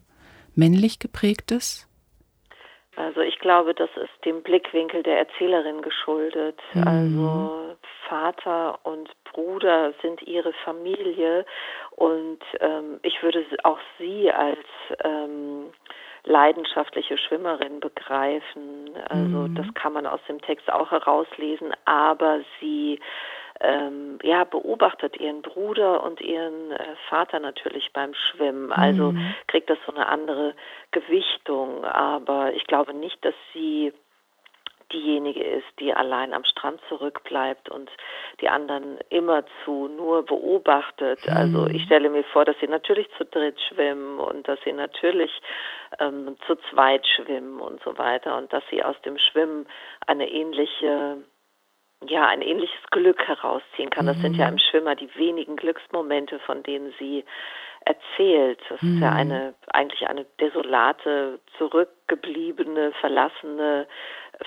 männlich 0.55 1.01
geprägt 1.01 1.51
ist? 1.51 1.88
Also 2.99 3.21
ich 3.21 3.39
glaube, 3.39 3.75
das 3.75 3.91
ist 3.97 4.25
dem 4.25 4.43
Blickwinkel 4.43 5.05
der 5.05 5.19
Erzählerin 5.19 5.83
geschuldet. 5.83 6.59
Mhm. 6.75 6.89
Also 6.89 7.77
Vater 8.09 8.81
und 8.83 9.09
Bruder 9.33 9.93
sind 10.03 10.21
ihre 10.23 10.53
Familie 10.65 11.47
und 11.93 12.41
ähm, 12.59 12.99
ich 13.03 13.23
würde 13.23 13.45
auch 13.63 13.79
sie 13.99 14.33
als 14.33 14.59
ähm, 15.05 15.67
leidenschaftliche 16.25 17.17
Schwimmerin 17.19 17.79
begreifen. 17.79 18.91
Also 19.09 19.47
mhm. 19.47 19.55
das 19.55 19.67
kann 19.75 19.93
man 19.93 20.07
aus 20.07 20.21
dem 20.29 20.41
Text 20.41 20.69
auch 20.69 20.91
herauslesen, 20.91 21.73
aber 21.85 22.41
sie 22.61 22.99
ähm, 23.61 24.19
ja, 24.23 24.45
beobachtet 24.45 25.19
ihren 25.19 25.43
Bruder 25.43 26.03
und 26.03 26.21
ihren 26.21 26.71
äh, 26.71 26.97
Vater 27.09 27.41
natürlich 27.41 27.93
beim 27.93 28.15
Schwimmen. 28.15 28.73
Also 28.73 29.13
mhm. 29.13 29.35
kriegt 29.47 29.69
das 29.69 29.79
so 29.87 29.93
eine 29.93 30.07
andere 30.07 30.55
Gewichtung. 30.91 31.85
Aber 31.85 32.53
ich 32.55 32.67
glaube 32.67 32.95
nicht, 32.95 33.25
dass 33.25 33.35
sie 33.53 33.93
diejenige 34.93 35.43
ist, 35.43 35.67
die 35.81 35.93
allein 35.93 36.33
am 36.33 36.45
Strand 36.45 36.81
zurückbleibt 36.89 37.69
und 37.69 37.91
die 38.41 38.49
anderen 38.49 38.99
immerzu 39.11 39.89
nur 39.89 40.25
beobachtet. 40.25 41.21
Mhm. 41.27 41.37
Also 41.37 41.67
ich 41.67 41.83
stelle 41.85 42.09
mir 42.11 42.25
vor, 42.25 42.45
dass 42.45 42.57
sie 42.61 42.69
natürlich 42.69 43.09
zu 43.19 43.25
dritt 43.25 43.61
schwimmen 43.69 44.19
und 44.19 44.49
dass 44.49 44.59
sie 44.65 44.73
natürlich 44.73 45.31
ähm, 45.99 46.37
zu 46.47 46.57
zweit 46.71 47.07
schwimmen 47.07 47.61
und 47.61 47.83
so 47.83 47.99
weiter 47.99 48.37
und 48.39 48.53
dass 48.53 48.63
sie 48.71 48.83
aus 48.83 48.97
dem 49.03 49.19
Schwimmen 49.19 49.67
eine 50.07 50.31
ähnliche 50.31 51.19
ja, 52.07 52.27
ein 52.27 52.43
ähnliches 52.43 52.81
Glück 52.91 53.27
herausziehen 53.27 53.91
kann. 53.91 54.07
Das 54.07 54.17
mhm. 54.19 54.23
sind 54.23 54.37
ja 54.37 54.47
mhm. 54.47 54.55
im 54.55 54.59
Schwimmer 54.59 54.95
die 54.95 55.15
wenigen 55.17 55.57
Glücksmomente, 55.57 56.39
von 56.41 56.63
denen 56.63 56.95
sie 56.99 57.25
erzählt. 57.85 58.61
Das 58.69 58.81
mhm. 58.83 58.95
ist 58.95 59.01
ja 59.01 59.11
mhm. 59.11 59.17
eine, 59.17 59.55
eigentlich 59.73 60.09
eine 60.09 60.25
desolate, 60.41 61.41
zurückgebliebene, 61.57 62.93
verlassene 63.01 63.87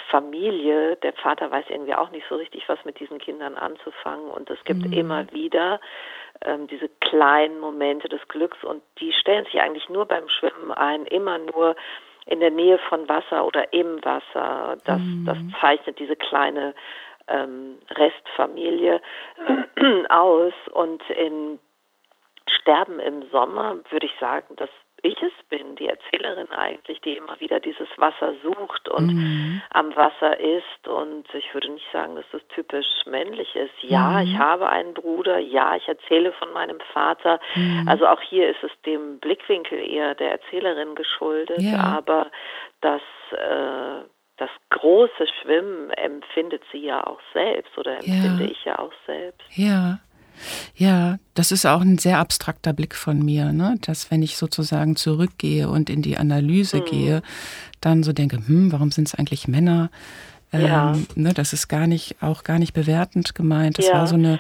Familie. 0.09 0.95
Der 0.97 1.13
Vater 1.13 1.51
weiß 1.51 1.65
irgendwie 1.69 1.95
auch 1.95 2.11
nicht 2.11 2.25
so 2.29 2.35
richtig, 2.35 2.67
was 2.67 2.83
mit 2.85 2.99
diesen 2.99 3.17
Kindern 3.17 3.55
anzufangen. 3.55 4.29
Und 4.29 4.49
es 4.49 4.63
gibt 4.63 4.85
mhm. 4.85 4.93
immer 4.93 5.31
wieder 5.31 5.81
ähm, 6.43 6.67
diese 6.67 6.89
kleinen 7.01 7.59
Momente 7.59 8.07
des 8.07 8.25
Glücks 8.27 8.63
und 8.63 8.81
die 8.99 9.11
stellen 9.13 9.45
sich 9.45 9.59
eigentlich 9.61 9.89
nur 9.89 10.05
beim 10.05 10.27
Schwimmen 10.29 10.71
ein, 10.71 11.05
immer 11.05 11.37
nur 11.37 11.75
in 12.25 12.39
der 12.39 12.51
Nähe 12.51 12.77
von 12.89 13.09
Wasser 13.09 13.45
oder 13.45 13.73
im 13.73 14.03
Wasser. 14.05 14.77
Das, 14.85 14.99
mhm. 14.99 15.25
das 15.25 15.37
zeichnet 15.59 15.99
diese 15.99 16.15
kleine 16.15 16.73
ähm, 17.27 17.77
Restfamilie 17.89 19.01
aus. 20.09 20.53
Und 20.71 21.01
in 21.09 21.59
Sterben 22.47 22.99
im 22.99 23.29
Sommer 23.31 23.77
würde 23.89 24.05
ich 24.05 24.13
sagen, 24.19 24.55
dass 24.55 24.69
ich 25.03 25.17
es 25.21 25.31
bin, 25.49 25.75
die 25.75 25.87
Erzählerin 25.87 26.51
eigentlich, 26.51 27.01
die 27.01 27.17
immer 27.17 27.39
wieder 27.39 27.59
dieses 27.59 27.87
Wasser 27.97 28.33
sucht 28.43 28.87
und 28.89 29.07
mhm. 29.07 29.61
am 29.71 29.95
Wasser 29.95 30.39
ist. 30.39 30.87
Und 30.87 31.25
ich 31.33 31.53
würde 31.53 31.71
nicht 31.71 31.87
sagen, 31.91 32.15
dass 32.15 32.25
das 32.31 32.41
typisch 32.49 32.85
männlich 33.05 33.55
ist. 33.55 33.73
Ja, 33.81 34.09
mhm. 34.09 34.27
ich 34.27 34.37
habe 34.37 34.69
einen 34.69 34.93
Bruder. 34.93 35.39
Ja, 35.39 35.75
ich 35.75 35.87
erzähle 35.87 36.31
von 36.33 36.53
meinem 36.53 36.79
Vater. 36.93 37.39
Mhm. 37.55 37.87
Also 37.87 38.07
auch 38.07 38.21
hier 38.21 38.49
ist 38.49 38.63
es 38.63 38.71
dem 38.85 39.19
Blickwinkel 39.19 39.79
eher 39.79 40.13
der 40.15 40.31
Erzählerin 40.31 40.95
geschuldet. 40.95 41.61
Ja. 41.61 41.79
Aber 41.79 42.29
das 42.81 43.01
äh, 43.31 44.05
das 44.41 44.49
große 44.71 45.27
Schwimmen 45.39 45.91
empfindet 45.91 46.63
sie 46.71 46.85
ja 46.85 47.05
auch 47.05 47.19
selbst 47.31 47.77
oder 47.77 47.97
empfinde 47.97 48.45
ja. 48.45 48.49
ich 48.49 48.65
ja 48.65 48.79
auch 48.79 48.91
selbst. 49.05 49.41
Ja. 49.51 49.99
Ja, 50.75 51.19
das 51.35 51.51
ist 51.51 51.67
auch 51.67 51.81
ein 51.81 51.99
sehr 51.99 52.17
abstrakter 52.17 52.73
Blick 52.73 52.95
von 52.95 53.23
mir, 53.23 53.53
ne? 53.53 53.75
dass 53.81 54.09
wenn 54.09 54.23
ich 54.23 54.37
sozusagen 54.37 54.95
zurückgehe 54.95 55.69
und 55.69 55.91
in 55.91 56.01
die 56.01 56.17
Analyse 56.17 56.79
hm. 56.79 56.85
gehe, 56.85 57.21
dann 57.81 58.01
so 58.01 58.13
denke, 58.13 58.37
hm, 58.37 58.71
warum 58.71 58.89
sind 58.89 59.09
es 59.09 59.13
eigentlich 59.13 59.47
Männer? 59.47 59.91
Ähm, 60.51 60.65
ja. 60.65 60.97
ne, 61.13 61.33
das 61.35 61.53
ist 61.53 61.67
gar 61.67 61.85
nicht, 61.85 62.15
auch 62.21 62.43
gar 62.43 62.57
nicht 62.57 62.73
bewertend 62.73 63.35
gemeint. 63.35 63.77
Das 63.77 63.89
ja. 63.89 63.93
war 63.93 64.07
so 64.07 64.15
eine, 64.15 64.39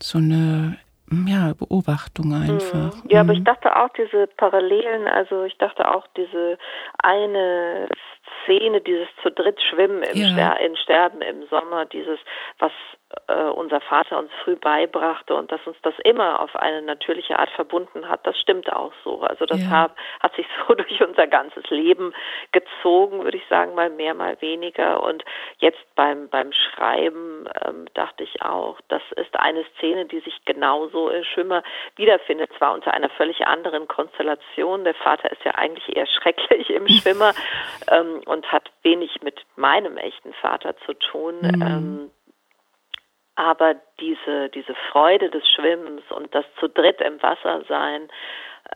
so 0.00 0.18
eine 0.18 0.78
ja, 1.10 1.52
Beobachtung 1.54 2.32
einfach. 2.34 2.96
Ja, 3.08 3.20
aber 3.20 3.32
ich 3.32 3.38
hm. 3.38 3.44
dachte 3.44 3.76
auch 3.76 3.90
diese 3.96 4.26
Parallelen, 4.26 5.06
also 5.06 5.44
ich 5.44 5.56
dachte 5.58 5.94
auch 5.94 6.06
diese 6.16 6.58
eine 6.98 7.88
Szene, 8.42 8.80
dieses 8.80 9.08
zu 9.22 9.30
dritt 9.30 9.60
Schwimmen 9.62 10.02
im 10.02 10.16
ja. 10.16 10.28
Ster 10.28 10.60
in 10.60 10.76
Sterben 10.76 11.20
im 11.20 11.46
Sommer, 11.48 11.84
dieses, 11.86 12.18
was 12.58 12.72
äh, 13.28 13.44
unser 13.44 13.80
Vater 13.80 14.18
uns 14.18 14.30
früh 14.42 14.56
beibrachte 14.56 15.34
und 15.34 15.50
dass 15.50 15.64
uns 15.66 15.76
das 15.82 15.94
immer 16.04 16.40
auf 16.40 16.54
eine 16.56 16.82
natürliche 16.82 17.38
Art 17.38 17.50
verbunden 17.50 18.08
hat, 18.08 18.26
das 18.26 18.38
stimmt 18.38 18.72
auch 18.72 18.92
so. 19.02 19.20
Also 19.22 19.46
das 19.46 19.62
ja. 19.62 19.70
hat, 19.70 19.92
hat 20.20 20.34
sich 20.34 20.46
so 20.66 20.74
durch 20.74 21.00
unser 21.02 21.26
ganzes 21.26 21.68
Leben 21.70 22.14
gezogen, 22.52 23.24
würde 23.24 23.36
ich 23.36 23.46
sagen, 23.48 23.74
mal 23.74 23.90
mehr, 23.90 24.14
mal 24.14 24.40
weniger. 24.40 25.02
Und 25.02 25.24
jetzt 25.58 25.78
beim, 25.94 26.28
beim 26.28 26.52
Schreiben 26.52 27.48
ähm, 27.64 27.86
dachte 27.94 28.24
ich 28.24 28.42
auch, 28.42 28.78
das 28.88 29.02
ist 29.16 29.34
eine 29.38 29.64
Szene, 29.76 30.06
die 30.06 30.20
sich 30.20 30.44
genauso 30.44 31.08
in 31.08 31.24
Schwimmer 31.24 31.62
wiederfindet, 31.96 32.50
zwar 32.58 32.74
unter 32.74 32.92
einer 32.92 33.10
völlig 33.10 33.46
anderen 33.46 33.88
Konstellation. 33.88 34.84
Der 34.84 34.94
Vater 34.94 35.30
ist 35.32 35.44
ja 35.44 35.52
eigentlich 35.52 35.96
eher 35.96 36.06
schrecklich 36.20 36.70
im 36.70 36.88
Schwimmer 36.88 37.32
ähm, 37.90 38.20
und 38.26 38.50
hat 38.52 38.70
wenig 38.82 39.22
mit 39.22 39.40
meinem 39.56 39.96
echten 39.96 40.32
Vater 40.34 40.76
zu 40.84 40.94
tun. 40.94 41.36
Mhm. 41.40 41.62
Ähm, 41.62 42.10
aber 43.36 43.74
diese, 44.00 44.48
diese 44.50 44.74
Freude 44.90 45.30
des 45.30 45.42
Schwimmens 45.54 46.02
und 46.10 46.34
das 46.34 46.44
zu 46.60 46.68
dritt 46.68 47.00
im 47.00 47.22
Wasser 47.22 47.62
sein, 47.68 48.08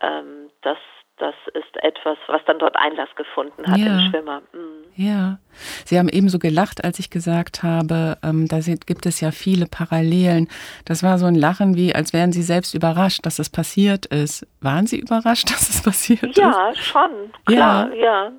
ähm, 0.00 0.50
das, 0.62 0.78
das 1.18 1.34
ist 1.54 1.82
etwas, 1.82 2.18
was 2.26 2.40
dann 2.46 2.58
dort 2.58 2.76
Einlass 2.76 3.08
gefunden 3.16 3.66
hat 3.66 3.78
ja. 3.78 3.86
im 3.86 4.10
Schwimmer. 4.10 4.42
Mhm. 4.52 4.84
Ja, 4.96 5.38
Sie 5.84 5.98
haben 5.98 6.08
ebenso 6.08 6.38
gelacht, 6.40 6.82
als 6.82 6.98
ich 6.98 7.08
gesagt 7.08 7.62
habe, 7.62 8.18
ähm, 8.24 8.48
da 8.48 8.58
gibt 8.58 9.06
es 9.06 9.20
ja 9.20 9.30
viele 9.30 9.66
Parallelen. 9.66 10.48
Das 10.84 11.04
war 11.04 11.18
so 11.18 11.26
ein 11.26 11.36
Lachen, 11.36 11.76
wie 11.76 11.94
als 11.94 12.12
wären 12.12 12.32
Sie 12.32 12.42
selbst 12.42 12.74
überrascht, 12.74 13.24
dass 13.24 13.38
es 13.38 13.50
passiert 13.50 14.06
ist. 14.06 14.46
Waren 14.60 14.86
Sie 14.86 14.98
überrascht, 14.98 15.50
dass 15.50 15.68
es 15.68 15.82
passiert 15.82 16.36
ja, 16.36 16.70
ist? 16.70 16.78
Ja, 16.78 16.82
schon. 16.82 17.10
Klar, 17.46 17.94
ja. 17.94 18.32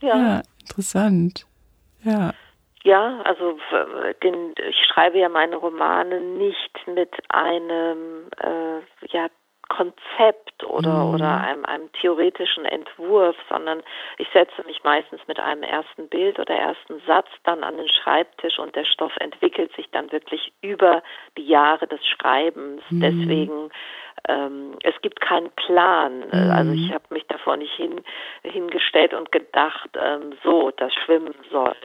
Ja, 0.00 0.08
ja. 0.08 0.16
ja 0.16 0.42
interessant. 0.60 1.46
Ja. 2.04 2.32
Ja, 2.84 3.20
also 3.24 3.58
den, 4.22 4.54
ich 4.68 4.86
schreibe 4.86 5.18
ja 5.18 5.28
meine 5.28 5.56
Romane 5.56 6.20
nicht 6.20 6.86
mit 6.86 7.10
einem 7.28 8.28
äh, 8.40 8.80
ja, 9.08 9.28
Konzept 9.68 10.64
oder, 10.64 11.04
mhm. 11.04 11.14
oder 11.14 11.40
einem, 11.40 11.64
einem 11.66 11.92
theoretischen 11.92 12.64
Entwurf, 12.64 13.36
sondern 13.48 13.82
ich 14.16 14.26
setze 14.32 14.64
mich 14.64 14.82
meistens 14.82 15.20
mit 15.26 15.38
einem 15.38 15.62
ersten 15.62 16.08
Bild 16.08 16.38
oder 16.38 16.54
ersten 16.54 17.00
Satz 17.06 17.28
dann 17.44 17.62
an 17.62 17.76
den 17.76 17.88
Schreibtisch 17.88 18.58
und 18.58 18.74
der 18.74 18.84
Stoff 18.84 19.12
entwickelt 19.18 19.74
sich 19.76 19.90
dann 19.90 20.10
wirklich 20.10 20.52
über 20.62 21.02
die 21.36 21.46
Jahre 21.46 21.86
des 21.86 22.04
Schreibens. 22.06 22.82
Mhm. 22.90 23.00
Deswegen 23.00 23.70
ähm, 24.26 24.78
es 24.82 24.94
gibt 25.02 25.20
keinen 25.20 25.50
Plan. 25.50 26.24
Mhm. 26.32 26.50
Also 26.50 26.72
ich 26.72 26.92
habe 26.92 27.04
mich 27.10 27.26
davor 27.26 27.56
nicht 27.56 27.74
hin, 27.74 28.00
hingestellt 28.42 29.12
und 29.12 29.30
gedacht, 29.32 29.90
ähm, 30.00 30.32
so, 30.42 30.70
das 30.70 30.92
Schwimmen 30.94 31.34
soll 31.50 31.76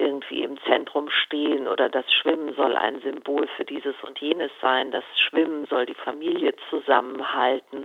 irgendwie 0.00 0.42
im 0.42 0.58
Zentrum 0.62 1.10
stehen 1.10 1.68
oder 1.68 1.88
das 1.88 2.04
Schwimmen 2.12 2.54
soll 2.54 2.76
ein 2.76 3.00
Symbol 3.00 3.46
für 3.56 3.64
dieses 3.64 3.94
und 4.02 4.18
jenes 4.18 4.50
sein, 4.60 4.90
das 4.90 5.04
Schwimmen 5.16 5.66
soll 5.66 5.86
die 5.86 5.94
Familie 5.94 6.54
zusammenhalten. 6.70 7.84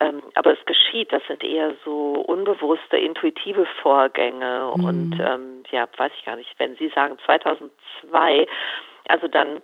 Ähm, 0.00 0.22
aber 0.34 0.52
es 0.52 0.64
geschieht, 0.66 1.12
das 1.12 1.22
sind 1.28 1.44
eher 1.44 1.74
so 1.84 2.12
unbewusste, 2.26 2.96
intuitive 2.96 3.66
Vorgänge 3.80 4.72
mhm. 4.76 4.84
und 4.84 5.20
ähm, 5.20 5.62
ja, 5.70 5.88
weiß 5.96 6.12
ich 6.18 6.24
gar 6.24 6.36
nicht, 6.36 6.52
wenn 6.58 6.76
Sie 6.76 6.88
sagen 6.88 7.16
2002, 7.24 8.46
also 9.08 9.28
dann 9.28 9.62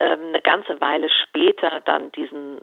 ähm, 0.00 0.28
eine 0.28 0.40
ganze 0.40 0.80
Weile 0.80 1.08
später 1.10 1.80
dann 1.84 2.10
diesen, 2.12 2.58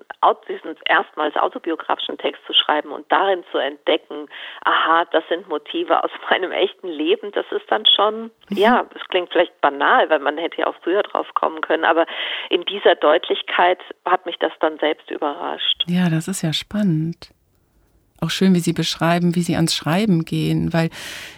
diesen 0.47 0.75
erstmals 0.85 1.35
autobiografischen 1.35 2.17
Text 2.17 2.41
zu 2.47 2.53
schreiben 2.53 2.91
und 2.91 3.09
darin 3.11 3.43
zu 3.51 3.59
entdecken, 3.59 4.27
aha, 4.65 5.05
das 5.11 5.23
sind 5.29 5.47
Motive 5.47 6.03
aus 6.03 6.09
meinem 6.31 6.51
echten 6.51 6.87
Leben, 6.87 7.31
das 7.33 7.45
ist 7.51 7.69
dann 7.69 7.85
schon, 7.95 8.31
mhm. 8.49 8.57
ja, 8.57 8.85
es 8.95 9.07
klingt 9.09 9.31
vielleicht 9.31 9.61
banal, 9.61 10.09
weil 10.09 10.19
man 10.19 10.37
hätte 10.39 10.61
ja 10.61 10.67
auch 10.67 10.75
früher 10.81 11.03
drauf 11.03 11.31
kommen 11.35 11.61
können, 11.61 11.85
aber 11.85 12.07
in 12.49 12.65
dieser 12.65 12.95
Deutlichkeit 12.95 13.79
hat 14.05 14.25
mich 14.25 14.37
das 14.39 14.53
dann 14.59 14.79
selbst 14.79 15.11
überrascht. 15.11 15.83
Ja, 15.87 16.09
das 16.09 16.27
ist 16.27 16.41
ja 16.41 16.53
spannend. 16.53 17.36
Auch 18.19 18.29
schön, 18.29 18.53
wie 18.53 18.59
Sie 18.59 18.73
beschreiben, 18.73 19.35
wie 19.35 19.43
Sie 19.43 19.55
ans 19.55 19.75
Schreiben 19.75 20.25
gehen, 20.25 20.73
weil 20.73 20.89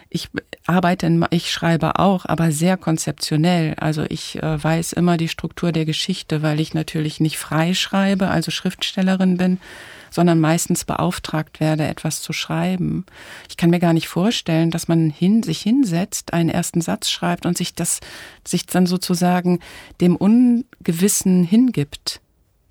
ich 0.09 0.29
arbeite, 0.65 1.27
ich 1.29 1.51
schreibe 1.51 2.00
auch, 2.00 2.25
aber 2.25 2.51
sehr 2.51 2.77
konzeptionell. 2.77 3.75
Also 3.75 4.05
ich 4.09 4.41
äh, 4.41 4.63
weiß 4.63 4.93
immer 4.93 5.17
die 5.17 5.27
Struktur 5.27 5.71
der 5.71 5.86
Geschichte, 5.86 6.41
weil 6.41 6.59
ich 6.59 6.74
natürlich 6.74 7.19
nicht 7.19 7.38
frei 7.38 7.74
schreibe, 7.74 8.29
also 8.29 8.50
Schriftstellerin 8.50 9.38
bin, 9.38 9.59
sondern 10.09 10.39
meistens 10.39 10.86
beauftragt 10.86 11.59
werde, 11.59 11.88
etwas 11.88 12.21
zu 12.21 12.33
schreiben. 12.33 13.05
Ich 13.50 13.57
kann 13.57 13.69
mir 13.69 13.79
gar 13.79 13.93
nicht 13.93 14.07
vorstellen, 14.07 14.71
dass 14.71 14.88
man 14.88 15.09
hin, 15.09 15.43
sich 15.43 15.62
hinsetzt, 15.62 16.33
einen 16.33 16.50
ersten 16.50 16.81
Satz 16.81 17.09
schreibt 17.09 17.45
und 17.45 17.57
sich 17.57 17.75
das, 17.75 18.00
sich 18.48 18.65
dann 18.65 18.86
sozusagen 18.88 19.59
dem 20.01 20.15
Ungewissen 20.15 21.43
hingibt. 21.43 22.21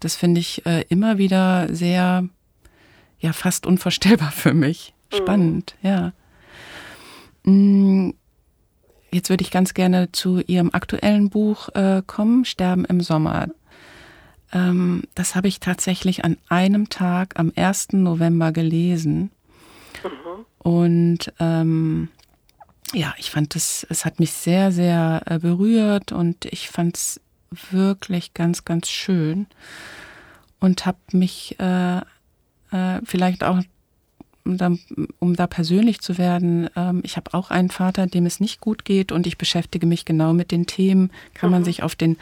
Das 0.01 0.15
finde 0.15 0.41
ich 0.41 0.65
äh, 0.67 0.85
immer 0.89 1.19
wieder 1.19 1.73
sehr, 1.73 2.29
ja, 3.21 3.33
fast 3.33 3.67
unvorstellbar 3.67 4.33
für 4.33 4.55
mich. 4.55 4.95
Mhm. 5.13 5.17
Spannend, 5.17 5.77
mhm. 5.83 5.89
ja. 5.89 6.13
Mm, 7.45 8.11
jetzt 9.11 9.31
würde 9.31 9.43
ich 9.43 9.51
ganz 9.51 9.75
gerne 9.75 10.13
zu 10.13 10.41
Ihrem 10.41 10.71
aktuellen 10.73 11.31
Buch 11.31 11.69
äh, 11.75 12.03
kommen, 12.07 12.45
Sterben 12.45 12.85
im 12.85 13.01
Sommer. 13.01 13.49
Ähm, 14.53 15.03
das 15.15 15.35
habe 15.35 15.49
ich 15.49 15.61
tatsächlich 15.61 16.25
an 16.25 16.37
einem 16.49 16.89
Tag 16.89 17.39
am 17.39 17.53
1. 17.55 17.93
November 17.93 18.53
gelesen. 18.53 19.31
Mhm. 20.03 20.45
Und 20.59 21.33
ähm, 21.39 22.09
ja, 22.95 23.15
ich 23.19 23.31
fand 23.31 23.55
es, 23.57 23.87
es 23.91 24.05
hat 24.05 24.19
mich 24.19 24.33
sehr, 24.33 24.73
sehr 24.73 25.23
äh, 25.27 25.39
berührt 25.39 26.13
und 26.13 26.47
ich 26.47 26.69
fand 26.69 26.97
es 26.97 27.21
wirklich 27.71 28.35
ganz, 28.35 28.65
ganz 28.65 28.89
schön 28.89 29.47
und 30.61 30.87
habe 30.87 30.99
mich 31.13 31.59
äh, 31.61 32.01
äh, 32.71 33.01
vielleicht 33.05 33.45
auch, 33.45 33.61
um 34.45 34.57
da, 34.57 34.71
um 35.19 35.37
da 35.37 35.47
persönlich 35.47 36.01
zu 36.01 36.19
werden, 36.19 36.69
ähm, 36.77 37.01
ich 37.05 37.17
habe 37.17 37.35
auch 37.35 37.51
einen 37.51 37.71
Vater, 37.71 38.07
dem 38.07 38.27
es 38.27 38.41
nicht 38.41 38.61
gut 38.61 38.85
geht 38.85 39.13
und 39.13 39.27
ich 39.27 39.39
beschäftige 39.39 39.87
mich 39.87 40.05
genau 40.05 40.33
mit 40.33 40.51
den 40.51 40.67
Themen. 40.67 41.11
Kann 41.35 41.51
mhm. 41.51 41.57
man 41.57 41.65
sich 41.65 41.83
auf 41.83 41.95
den 41.95 42.17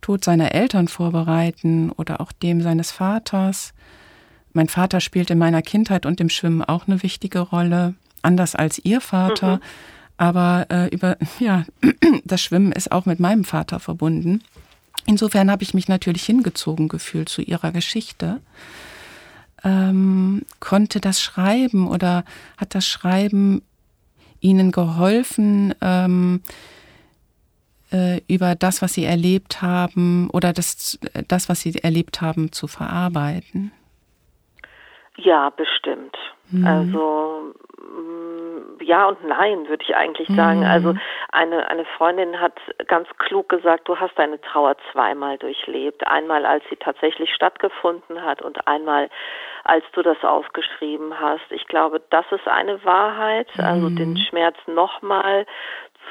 Tod 0.00 0.24
seiner 0.24 0.52
Eltern 0.52 0.88
vorbereiten 0.88 1.90
oder 1.90 2.20
auch 2.20 2.32
dem 2.32 2.60
seines 2.60 2.90
Vaters. 2.90 3.72
Mein 4.52 4.68
Vater 4.68 5.00
spielt 5.00 5.30
in 5.30 5.38
meiner 5.38 5.62
Kindheit 5.62 6.04
und 6.04 6.20
im 6.20 6.28
Schwimmen 6.28 6.62
auch 6.62 6.86
eine 6.86 7.02
wichtige 7.02 7.38
Rolle, 7.38 7.94
anders 8.20 8.54
als 8.54 8.78
ihr 8.84 9.00
Vater. 9.00 9.56
Mhm. 9.56 9.62
Aber 10.18 10.66
äh, 10.70 10.88
über 10.88 11.16
ja, 11.38 11.64
das 12.24 12.42
Schwimmen 12.42 12.72
ist 12.72 12.92
auch 12.92 13.06
mit 13.06 13.20
meinem 13.20 13.44
Vater 13.44 13.80
verbunden. 13.80 14.42
Insofern 15.06 15.50
habe 15.50 15.62
ich 15.62 15.74
mich 15.74 15.88
natürlich 15.88 16.24
hingezogen 16.24 16.88
gefühlt 16.88 17.28
zu 17.28 17.42
ihrer 17.42 17.72
Geschichte. 17.72 18.40
Ähm, 19.64 20.42
konnte 20.60 21.00
das 21.00 21.22
Schreiben 21.22 21.88
oder 21.88 22.24
hat 22.58 22.74
das 22.74 22.86
Schreiben 22.86 23.62
Ihnen 24.40 24.72
geholfen, 24.72 25.74
ähm, 25.80 26.42
äh, 27.92 28.20
über 28.28 28.54
das, 28.54 28.82
was 28.82 28.94
sie 28.94 29.04
erlebt 29.04 29.62
haben 29.62 30.30
oder 30.32 30.52
das, 30.52 30.98
das, 31.28 31.48
was 31.48 31.60
sie 31.60 31.78
erlebt 31.82 32.20
haben, 32.20 32.50
zu 32.50 32.66
verarbeiten? 32.66 33.72
Ja, 35.16 35.50
bestimmt. 35.50 36.16
Mhm. 36.50 36.66
Also 36.66 37.54
mm, 37.78 38.82
ja 38.82 39.06
und 39.06 39.22
nein, 39.24 39.68
würde 39.68 39.84
ich 39.86 39.94
eigentlich 39.94 40.28
sagen. 40.28 40.60
Mhm. 40.60 40.66
Also 40.66 40.94
eine, 41.30 41.68
eine 41.68 41.84
Freundin 41.96 42.40
hat 42.40 42.58
ganz 42.88 43.08
klug 43.18 43.48
gesagt, 43.48 43.88
du 43.88 43.96
hast 43.96 44.18
deine 44.18 44.40
Trauer 44.40 44.76
zweimal 44.92 45.38
durchlebt. 45.38 46.06
Einmal, 46.06 46.46
als 46.46 46.64
sie 46.70 46.76
tatsächlich 46.76 47.32
stattgefunden 47.34 48.22
hat 48.22 48.42
und 48.42 48.66
einmal, 48.66 49.10
als 49.64 49.84
du 49.92 50.02
das 50.02 50.22
aufgeschrieben 50.22 51.18
hast. 51.18 51.50
Ich 51.50 51.66
glaube, 51.66 52.02
das 52.10 52.24
ist 52.30 52.46
eine 52.48 52.84
Wahrheit, 52.84 53.48
also 53.58 53.90
mhm. 53.90 53.96
den 53.96 54.16
Schmerz 54.16 54.56
nochmal 54.66 55.46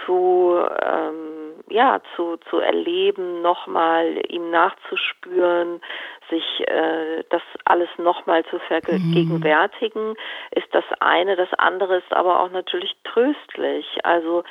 zu 0.05 0.57
ähm, 0.81 1.40
ja 1.69 2.01
zu 2.15 2.37
zu 2.49 2.59
erleben, 2.59 3.41
nochmal 3.41 4.21
ihm 4.29 4.49
nachzuspüren, 4.51 5.81
sich 6.29 6.43
äh, 6.67 7.23
das 7.29 7.41
alles 7.65 7.89
nochmal 7.97 8.43
zu 8.45 8.59
vergegenwärtigen, 8.59 10.09
mhm. 10.09 10.15
ist 10.51 10.67
das 10.71 10.85
eine. 10.99 11.35
Das 11.35 11.53
andere 11.57 11.97
ist 11.97 12.11
aber 12.11 12.39
auch 12.39 12.51
natürlich 12.51 12.95
tröstlich. 13.03 13.85
Also 14.03 14.43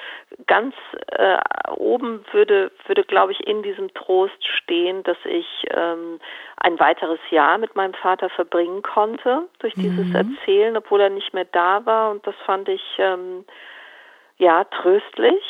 ganz 0.46 0.75
äh, 1.12 1.38
oben 1.77 2.25
würde 2.33 2.70
würde 2.87 3.05
glaube 3.05 3.33
ich 3.33 3.46
in 3.46 3.62
diesem 3.62 3.92
Trost 3.94 4.46
stehen, 4.59 5.03
dass 5.03 5.18
ich 5.25 5.46
ähm, 5.70 6.20
ein 6.57 6.79
weiteres 6.79 7.20
Jahr 7.31 7.59
mit 7.59 7.75
meinem 7.77 7.94
Vater 7.94 8.29
verbringen 8.31 8.83
konnte 8.83 9.49
durch 9.59 9.75
dieses 9.75 10.07
mhm. 10.07 10.14
Erzählen, 10.14 10.77
obwohl 10.77 11.01
er 11.01 11.11
nicht 11.11 11.33
mehr 11.33 11.46
da 11.46 11.85
war 11.87 12.11
und 12.11 12.27
das 12.27 12.35
fand 12.44 12.68
ich 12.68 12.83
ähm, 12.99 13.44
ja, 14.40 14.64
tröstlich. 14.64 15.42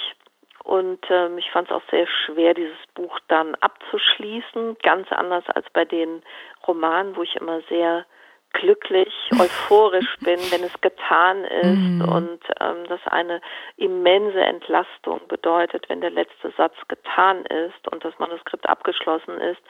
Und 0.65 1.01
ähm, 1.09 1.39
ich 1.39 1.51
fand 1.51 1.71
es 1.71 1.75
auch 1.75 1.83
sehr 1.91 2.07
schwer, 2.07 2.55
dieses 2.55 2.79
Buch 2.95 3.19
dann 3.29 3.55
abzuschließen. 3.57 4.77
Ganz 4.83 5.11
anders 5.11 5.45
als 5.49 5.67
bei 5.73 5.85
den 5.85 6.23
Romanen, 6.67 7.17
wo 7.17 7.23
ich 7.23 7.37
immer 7.37 7.61
sehr 7.69 8.05
glücklich, 8.53 9.13
euphorisch 9.39 10.17
bin, 10.21 10.39
wenn 10.51 10.65
es 10.65 10.81
getan 10.81 11.45
ist 11.45 11.77
mm. 11.77 12.03
und 12.03 12.41
ähm, 12.61 12.85
das 12.89 13.01
eine 13.07 13.41
immense 13.77 14.41
Entlastung 14.41 15.21
bedeutet, 15.29 15.89
wenn 15.89 16.01
der 16.01 16.11
letzte 16.11 16.51
Satz 16.57 16.75
getan 16.89 17.45
ist 17.47 17.89
und 17.93 18.05
das 18.05 18.19
Manuskript 18.19 18.69
abgeschlossen 18.69 19.41
ist, 19.41 19.63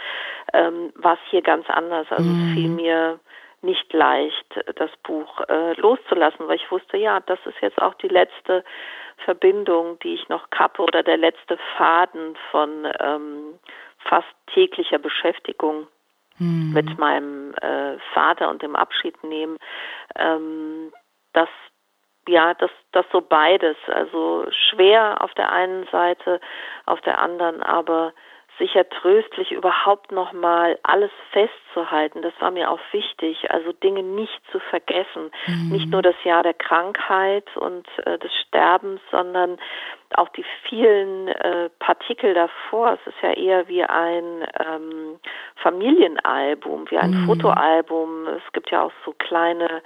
ähm, 0.52 0.92
war 0.96 1.14
es 1.14 1.30
hier 1.30 1.42
ganz 1.42 1.68
anders. 1.68 2.06
Also 2.10 2.24
mm. 2.24 2.48
es 2.48 2.54
fiel 2.54 2.68
mhm. 2.68 2.76
mir 2.76 3.20
nicht 3.62 3.92
leicht, 3.92 4.46
das 4.76 4.90
Buch 5.02 5.40
äh, 5.48 5.74
loszulassen, 5.74 6.48
weil 6.48 6.56
ich 6.56 6.70
wusste, 6.70 6.96
ja, 6.96 7.20
das 7.20 7.38
ist 7.44 7.60
jetzt 7.60 7.80
auch 7.80 7.92
die 7.94 8.08
letzte 8.08 8.64
Verbindung, 9.24 9.98
die 10.00 10.14
ich 10.14 10.28
noch 10.28 10.50
kappe 10.50 10.82
oder 10.82 11.02
der 11.02 11.16
letzte 11.16 11.58
Faden 11.76 12.36
von 12.50 12.86
ähm, 13.00 13.58
fast 13.98 14.28
täglicher 14.52 14.98
Beschäftigung 14.98 15.86
mhm. 16.38 16.72
mit 16.72 16.98
meinem 16.98 17.54
äh, 17.54 17.98
Vater 18.14 18.48
und 18.48 18.62
dem 18.62 18.76
Abschied 18.76 19.22
nehmen. 19.24 19.58
Ähm, 20.16 20.92
das 21.32 21.48
ja, 22.28 22.54
das, 22.54 22.70
das 22.92 23.06
so 23.12 23.20
beides, 23.22 23.76
also 23.86 24.46
schwer 24.50 25.22
auf 25.22 25.32
der 25.34 25.50
einen 25.50 25.86
Seite, 25.88 26.40
auf 26.86 27.00
der 27.00 27.18
anderen 27.18 27.62
aber 27.62 28.12
sicher 28.60 28.88
tröstlich, 28.88 29.50
überhaupt 29.50 30.12
nochmal 30.12 30.78
alles 30.84 31.10
festzuhalten. 31.32 32.22
Das 32.22 32.34
war 32.38 32.52
mir 32.52 32.70
auch 32.70 32.78
wichtig, 32.92 33.50
also 33.50 33.72
Dinge 33.72 34.02
nicht 34.02 34.40
zu 34.52 34.60
vergessen. 34.60 35.32
Mhm. 35.46 35.70
Nicht 35.72 35.90
nur 35.90 36.02
das 36.02 36.14
Jahr 36.22 36.44
der 36.44 36.54
Krankheit 36.54 37.44
und 37.56 37.86
äh, 38.04 38.18
des 38.18 38.30
Sterbens, 38.46 39.00
sondern 39.10 39.58
auch 40.18 40.28
die 40.30 40.44
vielen 40.68 41.28
äh, 41.28 41.68
Partikel 41.78 42.34
davor. 42.34 42.94
Es 43.00 43.06
ist 43.06 43.22
ja 43.22 43.32
eher 43.32 43.68
wie 43.68 43.82
ein 43.84 44.46
ähm, 44.58 45.18
Familienalbum, 45.56 46.90
wie 46.90 46.98
ein 46.98 47.10
mhm. 47.10 47.26
Fotoalbum. 47.26 48.26
Es 48.26 48.52
gibt 48.52 48.70
ja 48.70 48.82
auch 48.82 48.92
so 49.04 49.12
kleine 49.12 49.82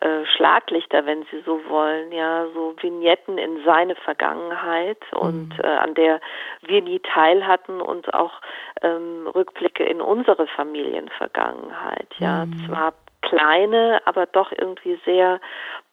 äh, 0.00 0.24
Schlaglichter, 0.36 1.06
wenn 1.06 1.22
Sie 1.30 1.40
so 1.44 1.60
wollen, 1.68 2.12
ja, 2.12 2.46
so 2.54 2.74
Vignetten 2.80 3.38
in 3.38 3.64
seine 3.64 3.94
Vergangenheit 3.96 4.98
und 5.12 5.56
mhm. 5.56 5.64
äh, 5.64 5.66
an 5.66 5.94
der 5.94 6.20
wir 6.62 6.82
nie 6.82 7.00
teil 7.00 7.46
hatten 7.46 7.80
und 7.80 8.12
auch 8.14 8.40
ähm, 8.82 9.26
Rückblicke 9.34 9.84
in 9.84 10.00
unsere 10.00 10.46
Familienvergangenheit, 10.48 12.08
ja, 12.18 12.46
mhm. 12.46 12.66
zwar 12.66 12.94
kleine, 13.22 14.00
aber 14.04 14.26
doch 14.26 14.52
irgendwie 14.52 14.98
sehr 15.04 15.40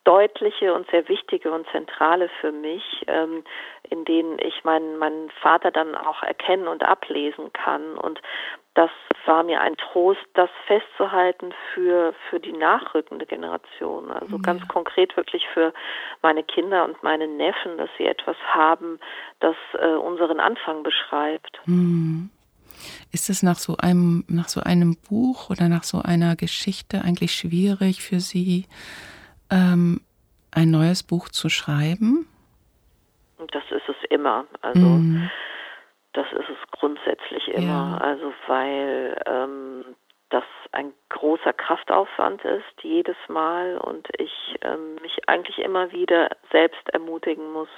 deutliche 0.03 0.73
und 0.73 0.89
sehr 0.91 1.09
wichtige 1.09 1.51
und 1.51 1.67
zentrale 1.71 2.29
für 2.39 2.51
mich, 2.51 2.83
ähm, 3.07 3.43
in 3.89 4.05
denen 4.05 4.37
ich 4.39 4.63
meinen, 4.63 4.97
meinen 4.97 5.29
Vater 5.41 5.71
dann 5.71 5.95
auch 5.95 6.23
erkennen 6.23 6.67
und 6.67 6.83
ablesen 6.83 7.51
kann. 7.53 7.97
Und 7.97 8.21
das 8.75 8.89
war 9.25 9.43
mir 9.43 9.61
ein 9.61 9.77
Trost, 9.77 10.25
das 10.33 10.49
festzuhalten 10.67 11.53
für, 11.73 12.13
für 12.29 12.39
die 12.39 12.51
nachrückende 12.51 13.25
Generation. 13.25 14.11
Also 14.11 14.35
ja. 14.35 14.41
ganz 14.41 14.67
konkret 14.67 15.15
wirklich 15.15 15.47
für 15.53 15.73
meine 16.21 16.43
Kinder 16.43 16.83
und 16.83 17.01
meine 17.01 17.27
Neffen, 17.27 17.77
dass 17.77 17.89
sie 17.97 18.05
etwas 18.05 18.35
haben, 18.53 18.99
das 19.39 19.55
äh, 19.79 19.95
unseren 19.95 20.39
Anfang 20.39 20.83
beschreibt. 20.83 21.59
Mhm. 21.65 22.29
Ist 23.11 23.29
es 23.29 23.43
nach 23.43 23.57
so 23.57 23.77
einem, 23.77 24.25
nach 24.27 24.49
so 24.49 24.59
einem 24.61 24.97
Buch 25.09 25.49
oder 25.49 25.69
nach 25.69 25.83
so 25.83 26.01
einer 26.01 26.35
Geschichte 26.35 27.01
eigentlich 27.01 27.33
schwierig 27.33 28.03
für 28.03 28.19
Sie, 28.19 28.65
ähm, 29.49 30.01
ein 30.51 30.69
neues 30.69 31.03
Buch 31.03 31.29
zu 31.29 31.49
schreiben? 31.49 32.27
Das 33.51 33.63
ist 33.71 33.87
es 33.87 33.95
immer. 34.09 34.45
Also 34.61 34.79
mm. 34.79 35.29
das 36.13 36.31
ist 36.31 36.49
es 36.49 36.71
grundsätzlich 36.71 37.47
immer. 37.49 37.97
Ja. 37.97 37.97
Also 38.01 38.33
weil 38.47 39.21
ähm, 39.25 39.85
das 40.29 40.43
ein 40.71 40.93
großer 41.09 41.53
Kraftaufwand 41.53 42.43
ist, 42.43 42.65
jedes 42.81 43.15
Mal 43.27 43.77
und 43.77 44.07
ich 44.17 44.55
ähm, 44.61 44.95
mich 45.01 45.29
eigentlich 45.29 45.59
immer 45.59 45.91
wieder 45.91 46.29
selbst 46.51 46.89
ermutigen 46.89 47.53
muss, 47.53 47.69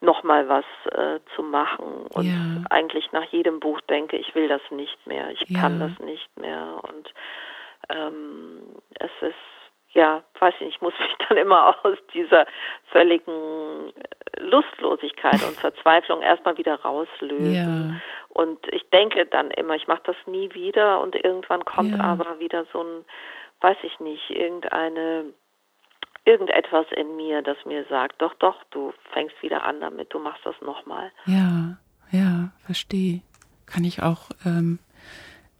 nochmal 0.00 0.48
was 0.48 0.64
äh, 0.92 1.20
zu 1.34 1.42
machen 1.42 2.06
und 2.12 2.24
ja. 2.24 2.64
eigentlich 2.70 3.10
nach 3.12 3.24
jedem 3.24 3.60
Buch 3.60 3.80
denke, 3.82 4.16
ich 4.16 4.34
will 4.34 4.48
das 4.48 4.60
nicht 4.70 5.06
mehr, 5.06 5.30
ich 5.30 5.48
ja. 5.48 5.60
kann 5.60 5.80
das 5.80 5.98
nicht 6.00 6.36
mehr 6.38 6.80
und 6.82 7.14
ähm, 7.88 8.62
es 8.98 9.10
ist 9.20 9.34
ja 9.94 10.22
weiß 10.44 10.54
nicht, 10.60 10.76
ich 10.76 10.82
muss 10.82 10.94
mich 10.98 11.28
dann 11.28 11.38
immer 11.38 11.76
aus 11.84 11.98
dieser 12.12 12.46
völligen 12.92 13.92
Lustlosigkeit 14.38 15.42
und 15.42 15.56
Verzweiflung 15.56 16.22
erstmal 16.22 16.56
wieder 16.58 16.76
rauslösen. 16.80 17.54
Ja. 17.54 18.00
Und 18.28 18.58
ich 18.72 18.88
denke 18.90 19.26
dann 19.26 19.50
immer, 19.52 19.74
ich 19.74 19.86
mache 19.86 20.02
das 20.04 20.16
nie 20.26 20.52
wieder 20.54 21.00
und 21.00 21.14
irgendwann 21.14 21.64
kommt 21.64 21.96
ja. 21.96 22.02
aber 22.02 22.38
wieder 22.40 22.66
so 22.72 22.82
ein, 22.82 23.04
weiß 23.60 23.78
ich 23.82 23.98
nicht, 24.00 24.30
irgendeine 24.30 25.26
irgendetwas 26.26 26.86
in 26.96 27.16
mir, 27.16 27.42
das 27.42 27.58
mir 27.66 27.84
sagt, 27.90 28.22
doch, 28.22 28.32
doch, 28.36 28.56
du 28.70 28.94
fängst 29.12 29.40
wieder 29.42 29.62
an 29.64 29.80
damit, 29.80 30.12
du 30.14 30.18
machst 30.18 30.40
das 30.44 30.54
nochmal. 30.62 31.12
Ja, 31.26 31.76
ja, 32.10 32.50
verstehe. 32.64 33.20
Kann 33.66 33.84
ich 33.84 34.02
auch 34.02 34.30
ähm, 34.46 34.78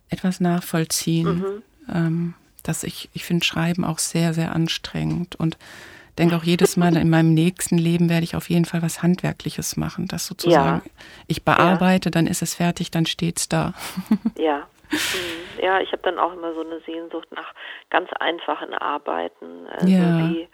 etwas 0.08 0.40
nachvollziehen. 0.40 1.26
Mhm. 1.26 1.62
Ähm, 1.94 2.34
dass 2.64 2.82
ich, 2.82 3.08
ich 3.12 3.24
finde 3.24 3.44
Schreiben 3.44 3.84
auch 3.84 3.98
sehr, 3.98 4.34
sehr 4.34 4.52
anstrengend 4.52 5.36
und 5.36 5.56
denke 6.18 6.36
auch 6.36 6.44
jedes 6.44 6.76
Mal 6.76 6.96
in 6.96 7.10
meinem 7.10 7.34
nächsten 7.34 7.78
Leben 7.78 8.08
werde 8.08 8.24
ich 8.24 8.36
auf 8.36 8.48
jeden 8.48 8.64
Fall 8.64 8.82
was 8.82 9.02
Handwerkliches 9.02 9.76
machen, 9.76 10.06
das 10.06 10.26
sozusagen 10.26 10.82
ja. 10.84 10.90
ich 11.26 11.44
bearbeite, 11.44 12.08
ja. 12.08 12.10
dann 12.10 12.26
ist 12.26 12.42
es 12.42 12.54
fertig, 12.54 12.90
dann 12.90 13.06
steht 13.06 13.38
es 13.38 13.48
da. 13.48 13.74
Ja. 14.38 14.66
Mhm. 14.90 15.62
Ja, 15.62 15.80
ich 15.80 15.90
habe 15.92 16.02
dann 16.02 16.18
auch 16.18 16.32
immer 16.34 16.52
so 16.54 16.60
eine 16.60 16.80
Sehnsucht 16.80 17.28
nach 17.32 17.54
ganz 17.90 18.10
einfachen 18.20 18.74
Arbeiten. 18.74 19.66
Also 19.66 19.88
ja. 19.88 20.18
wie, 20.18 20.48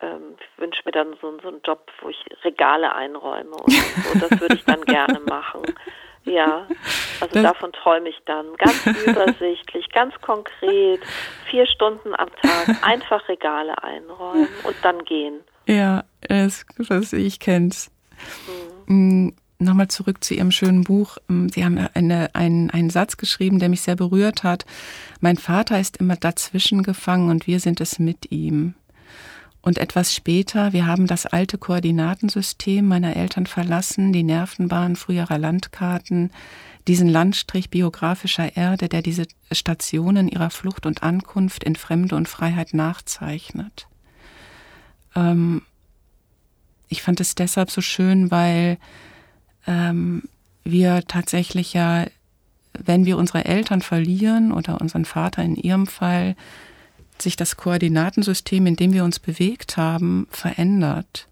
ähm, 0.00 0.36
ich 0.38 0.60
wünsche 0.60 0.82
mir 0.84 0.92
dann 0.92 1.16
so, 1.20 1.38
so 1.40 1.48
einen 1.48 1.60
Job, 1.64 1.90
wo 2.00 2.08
ich 2.08 2.24
Regale 2.44 2.92
einräume 2.94 3.52
und 3.56 3.70
so. 3.72 4.18
Das 4.18 4.40
würde 4.40 4.56
ich 4.56 4.64
dann 4.64 4.82
gerne 4.82 5.20
machen. 5.28 5.62
Ja, 6.24 6.66
also 7.20 7.34
das 7.34 7.42
davon 7.42 7.72
träume 7.72 8.08
ich 8.08 8.18
dann. 8.26 8.46
Ganz 8.56 8.86
übersichtlich, 9.06 9.88
ganz 9.90 10.14
konkret, 10.20 11.00
vier 11.50 11.66
Stunden 11.66 12.14
am 12.14 12.28
Tag, 12.42 12.76
einfach 12.82 13.28
Regale 13.28 13.82
einräumen 13.82 14.48
und 14.64 14.76
dann 14.82 15.04
gehen. 15.04 15.40
Ja, 15.66 16.04
es, 16.20 16.64
das, 16.78 17.12
ich 17.12 17.40
kenn's. 17.40 17.90
Mhm. 18.86 19.34
Nochmal 19.60 19.88
zurück 19.88 20.22
zu 20.22 20.34
Ihrem 20.34 20.52
schönen 20.52 20.84
Buch. 20.84 21.16
Mm, 21.26 21.48
Sie 21.48 21.64
haben 21.64 21.88
eine, 21.92 22.32
einen, 22.34 22.70
einen 22.70 22.90
Satz 22.90 23.16
geschrieben, 23.16 23.58
der 23.58 23.68
mich 23.68 23.82
sehr 23.82 23.96
berührt 23.96 24.44
hat. 24.44 24.64
Mein 25.20 25.36
Vater 25.36 25.80
ist 25.80 25.96
immer 25.96 26.14
dazwischen 26.14 26.84
gefangen 26.84 27.28
und 27.28 27.48
wir 27.48 27.58
sind 27.58 27.80
es 27.80 27.98
mit 27.98 28.30
ihm. 28.30 28.74
Und 29.60 29.78
etwas 29.78 30.14
später, 30.14 30.72
wir 30.72 30.86
haben 30.86 31.06
das 31.06 31.26
alte 31.26 31.58
Koordinatensystem 31.58 32.86
meiner 32.86 33.16
Eltern 33.16 33.46
verlassen, 33.46 34.12
die 34.12 34.22
Nervenbahn 34.22 34.96
früherer 34.96 35.38
Landkarten, 35.38 36.30
diesen 36.86 37.08
Landstrich 37.08 37.68
biografischer 37.68 38.56
Erde, 38.56 38.88
der 38.88 39.02
diese 39.02 39.26
Stationen 39.52 40.28
ihrer 40.28 40.50
Flucht 40.50 40.86
und 40.86 41.02
Ankunft 41.02 41.64
in 41.64 41.76
Fremde 41.76 42.16
und 42.16 42.28
Freiheit 42.28 42.72
nachzeichnet. 42.72 43.88
Ähm, 45.14 45.62
ich 46.88 47.02
fand 47.02 47.20
es 47.20 47.34
deshalb 47.34 47.70
so 47.70 47.80
schön, 47.80 48.30
weil 48.30 48.78
ähm, 49.66 50.22
wir 50.64 51.02
tatsächlich 51.06 51.74
ja, 51.74 52.06
wenn 52.72 53.04
wir 53.04 53.18
unsere 53.18 53.44
Eltern 53.44 53.82
verlieren 53.82 54.52
oder 54.52 54.80
unseren 54.80 55.04
Vater 55.04 55.42
in 55.42 55.56
ihrem 55.56 55.86
Fall, 55.86 56.36
sich 57.22 57.36
das 57.36 57.56
Koordinatensystem, 57.56 58.66
in 58.66 58.76
dem 58.76 58.92
wir 58.92 59.04
uns 59.04 59.18
bewegt 59.18 59.76
haben, 59.76 60.26
verändert. 60.30 61.28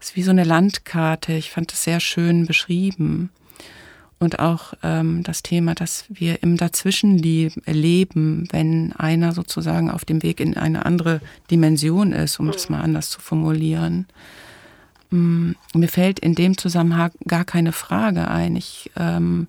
Es 0.00 0.10
ist 0.10 0.16
wie 0.16 0.22
so 0.22 0.30
eine 0.30 0.44
Landkarte. 0.44 1.32
Ich 1.32 1.50
fand 1.50 1.72
es 1.72 1.84
sehr 1.84 2.00
schön 2.00 2.46
beschrieben. 2.46 3.30
Und 4.18 4.38
auch 4.38 4.74
ähm, 4.82 5.22
das 5.22 5.42
Thema, 5.42 5.74
dass 5.74 6.04
wir 6.08 6.42
im 6.42 6.56
Dazwischen 6.56 7.18
leben, 7.18 8.48
wenn 8.50 8.92
einer 8.92 9.32
sozusagen 9.32 9.90
auf 9.90 10.04
dem 10.04 10.22
Weg 10.22 10.40
in 10.40 10.56
eine 10.56 10.86
andere 10.86 11.20
Dimension 11.50 12.12
ist, 12.12 12.38
um 12.38 12.48
es 12.48 12.68
mal 12.68 12.80
anders 12.80 13.10
zu 13.10 13.20
formulieren. 13.20 14.06
Ähm, 15.12 15.56
mir 15.74 15.88
fällt 15.88 16.20
in 16.20 16.34
dem 16.34 16.56
Zusammenhang 16.56 17.12
gar 17.26 17.44
keine 17.44 17.72
Frage 17.72 18.28
ein. 18.28 18.56
Ich 18.56 18.90
ähm, 18.96 19.46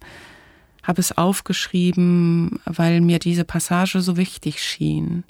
habe 0.83 0.99
es 0.99 1.17
aufgeschrieben, 1.17 2.59
weil 2.65 3.01
mir 3.01 3.19
diese 3.19 3.43
Passage 3.43 4.01
so 4.01 4.17
wichtig 4.17 4.63
schien. 4.63 5.23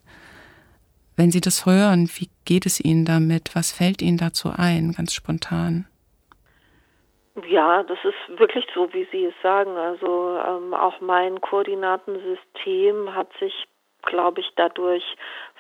Wenn 1.18 1.32
Sie 1.32 1.42
das 1.42 1.66
hören, 1.66 2.10
wie 2.16 2.30
geht 2.46 2.66
es 2.66 2.80
Ihnen 2.80 3.06
damit? 3.06 3.56
Was 3.56 3.72
fällt 3.72 4.02
Ihnen 4.02 4.18
dazu 4.18 4.50
ein, 4.56 4.94
ganz 4.96 5.14
spontan? 5.14 5.88
Ja, 7.50 7.84
das 7.84 7.98
ist 8.04 8.40
wirklich 8.40 8.66
so, 8.74 8.92
wie 8.94 9.08
Sie 9.12 9.26
es 9.26 9.34
sagen. 9.42 9.76
Also 9.78 10.40
ähm, 10.40 10.74
auch 10.74 11.00
mein 11.02 11.42
Koordinatensystem 11.42 13.14
hat 13.14 13.30
sich, 13.40 13.54
glaube 14.04 14.40
ich, 14.40 14.50
dadurch 14.56 15.04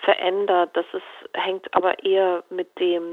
verändert. 0.03 0.71
Das 0.73 0.85
ist, 0.93 1.29
hängt 1.33 1.73
aber 1.73 2.03
eher 2.03 2.43
mit 2.49 2.79
dem 2.79 3.03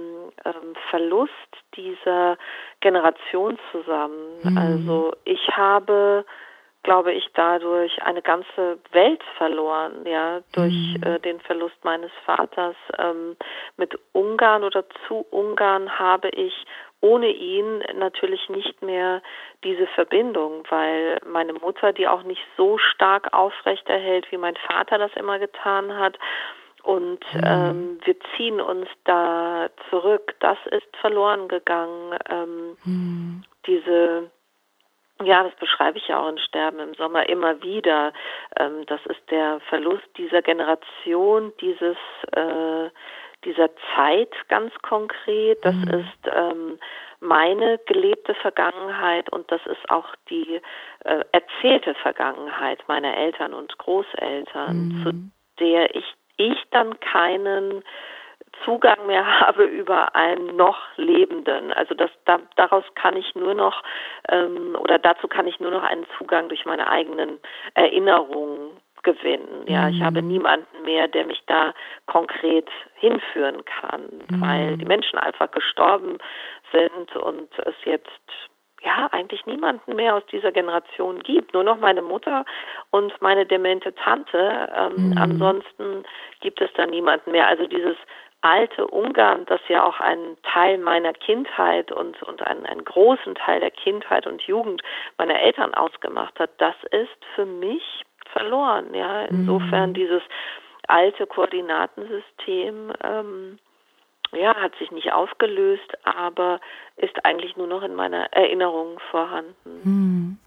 ähm, 0.45 0.75
Verlust 0.91 1.33
dieser 1.77 2.39
Generation 2.81 3.59
zusammen. 3.73 4.39
Mhm. 4.43 4.59
Also 4.59 5.13
ich 5.25 5.49
habe 5.57 6.25
glaube 6.83 7.13
ich, 7.13 7.29
dadurch 7.35 8.03
eine 8.03 8.23
ganze 8.23 8.79
Welt 8.91 9.23
verloren, 9.37 10.05
ja, 10.05 10.41
durch 10.53 10.75
mhm. 10.97 11.03
äh, 11.05 11.21
den 11.21 11.41
Verlust 11.41 11.77
meines 11.85 12.11
Vaters. 12.25 12.77
Ähm, 12.99 13.37
mit 13.77 13.99
Ungarn 14.13 14.65
oder 14.65 14.85
zu 15.07 15.25
Ungarn 15.31 15.99
habe 15.99 16.29
ich 16.31 16.55
ohne 17.01 17.29
ihn 17.29 17.83
natürlich 17.95 18.49
nicht 18.49 18.81
mehr 18.81 19.23
diese 19.65 19.87
Verbindung, 19.89 20.65
weil 20.71 21.21
meine 21.27 21.53
Mutter 21.53 21.93
die 21.93 22.07
auch 22.07 22.23
nicht 22.23 22.43
so 22.57 22.79
stark 22.79 23.33
aufrechterhält, 23.33 24.31
wie 24.31 24.37
mein 24.37 24.57
Vater 24.57 24.99
das 24.99 25.11
immer 25.17 25.39
getan 25.39 25.99
hat. 25.99 26.17
Und 26.83 27.21
mhm. 27.35 27.43
ähm, 27.45 27.99
wir 28.05 28.17
ziehen 28.37 28.61
uns 28.61 28.89
da 29.05 29.69
zurück. 29.91 30.35
Das 30.41 30.59
ist 30.71 30.97
verloren 31.01 31.49
gegangen. 31.49 32.19
Ähm, 32.29 32.77
mhm. 32.85 33.45
Diese 33.67 34.31
ja, 35.25 35.43
das 35.43 35.55
beschreibe 35.57 35.99
ich 35.99 36.09
ja 36.09 36.21
auch 36.21 36.29
in 36.29 36.39
Sterben 36.39 36.79
im 36.79 36.95
Sommer 36.95 37.29
immer 37.29 37.63
wieder. 37.63 38.13
Ähm, 38.59 38.85
das 38.87 39.01
ist 39.07 39.31
der 39.31 39.61
Verlust 39.69 40.07
dieser 40.17 40.43
Generation, 40.43 41.53
dieses 41.61 41.97
äh, 42.33 42.91
dieser 43.45 43.71
Zeit 43.95 44.33
ganz 44.49 44.73
konkret. 44.83 45.65
Das 45.65 45.75
mhm. 45.75 45.89
ist 45.89 46.33
ähm, 46.33 46.79
meine 47.21 47.79
gelebte 47.87 48.35
Vergangenheit 48.35 49.31
und 49.33 49.51
das 49.51 49.61
ist 49.67 49.91
auch 49.91 50.15
die 50.29 50.61
äh, 51.05 51.25
erzählte 51.33 51.95
Vergangenheit 51.95 52.81
meiner 52.89 53.17
Eltern 53.17 53.55
und 53.55 53.77
Großeltern, 53.79 54.77
mhm. 54.77 55.03
zu 55.03 55.65
der 55.65 55.95
ich 55.95 56.05
ich 56.37 56.59
dann 56.71 56.99
keinen 57.01 57.85
Zugang 58.65 59.07
mehr 59.07 59.41
habe 59.41 59.65
über 59.65 60.15
einen 60.15 60.57
noch 60.57 60.79
Lebenden. 60.97 61.73
Also 61.73 61.95
das, 61.95 62.11
da, 62.25 62.41
daraus 62.57 62.85
kann 62.95 63.17
ich 63.17 63.35
nur 63.35 63.55
noch 63.55 63.83
ähm, 64.29 64.77
oder 64.79 64.99
dazu 64.99 65.29
kann 65.29 65.47
ich 65.47 65.61
nur 65.61 65.71
noch 65.71 65.83
einen 65.83 66.07
Zugang 66.19 66.49
durch 66.49 66.65
meine 66.65 66.89
eigenen 66.89 67.39
Erinnerungen 67.75 68.71
gewinnen. 69.03 69.65
Ja, 69.67 69.89
mhm. 69.89 69.95
ich 69.95 70.03
habe 70.03 70.23
mhm. 70.23 70.29
niemanden 70.29 70.83
mehr, 70.85 71.09
der 71.09 71.27
mich 71.27 71.43
da 71.47 71.75
konkret 72.07 72.69
hinführen 72.95 73.65
kann, 73.65 74.03
mhm. 74.31 74.41
weil 74.41 74.77
die 74.77 74.85
Menschen 74.85 75.19
einfach 75.19 75.51
gestorben 75.51 76.19
sind 76.73 77.17
und 77.17 77.49
es 77.59 77.75
jetzt 77.85 78.09
ja 78.85 79.09
eigentlich 79.13 79.47
niemanden 79.47 79.95
mehr 79.95 80.17
aus 80.17 80.27
dieser 80.27 80.53
Generation 80.53 81.21
gibt. 81.21 81.55
Nur 81.55 81.65
noch 81.65 81.79
meine 81.79 82.03
Mutter 82.03 82.45
und 82.91 83.13
meine 83.21 83.47
demente 83.47 83.95
Tante. 83.95 84.69
Ähm, 84.75 85.11
mhm. 85.11 85.19
Ansonsten 85.19 86.05
gibt 86.41 86.61
es 86.61 86.71
da 86.75 86.87
niemanden 86.87 87.33
mehr. 87.33 87.47
Also 87.47 87.67
dieses 87.67 87.97
alte 88.43 88.87
Ungarn, 88.87 89.47
das 89.47 89.61
ja 89.69 89.85
auch 89.85 90.01
einen 90.01 90.37
Teil 90.43 90.79
meiner 90.79 91.13
Kindheit 91.13 91.91
und, 91.93 92.23
und 92.23 92.43
einen, 92.43 92.67
einen 92.67 92.85
großen 92.85 93.35
Teil 93.37 93.61
der 93.61 93.71
Kindheit 93.71 94.27
und 94.27 94.43
Jugend 94.43 94.83
meiner 95.17 95.41
Eltern 95.41 95.75
ausgemacht 95.75 96.39
hat, 96.39 96.51
das 96.59 96.75
ist 96.91 97.25
für 97.35 97.47
mich 97.47 98.05
verloren. 98.33 98.95
Ja, 98.95 99.25
insofern 99.27 99.91
mhm. 99.91 99.95
dieses 99.95 100.23
alte 100.89 101.27
Koordinatensystem 101.27 102.93
ähm, 103.03 103.59
ja, 104.33 104.55
hat 104.57 104.75
sich 104.77 104.91
nicht 104.91 105.13
aufgelöst, 105.13 105.93
aber 106.05 106.61
ist 106.97 107.25
eigentlich 107.25 107.57
nur 107.57 107.67
noch 107.67 107.83
in 107.83 107.95
meiner 107.95 108.33
Erinnerung 108.33 108.99
vorhanden. 109.11 110.41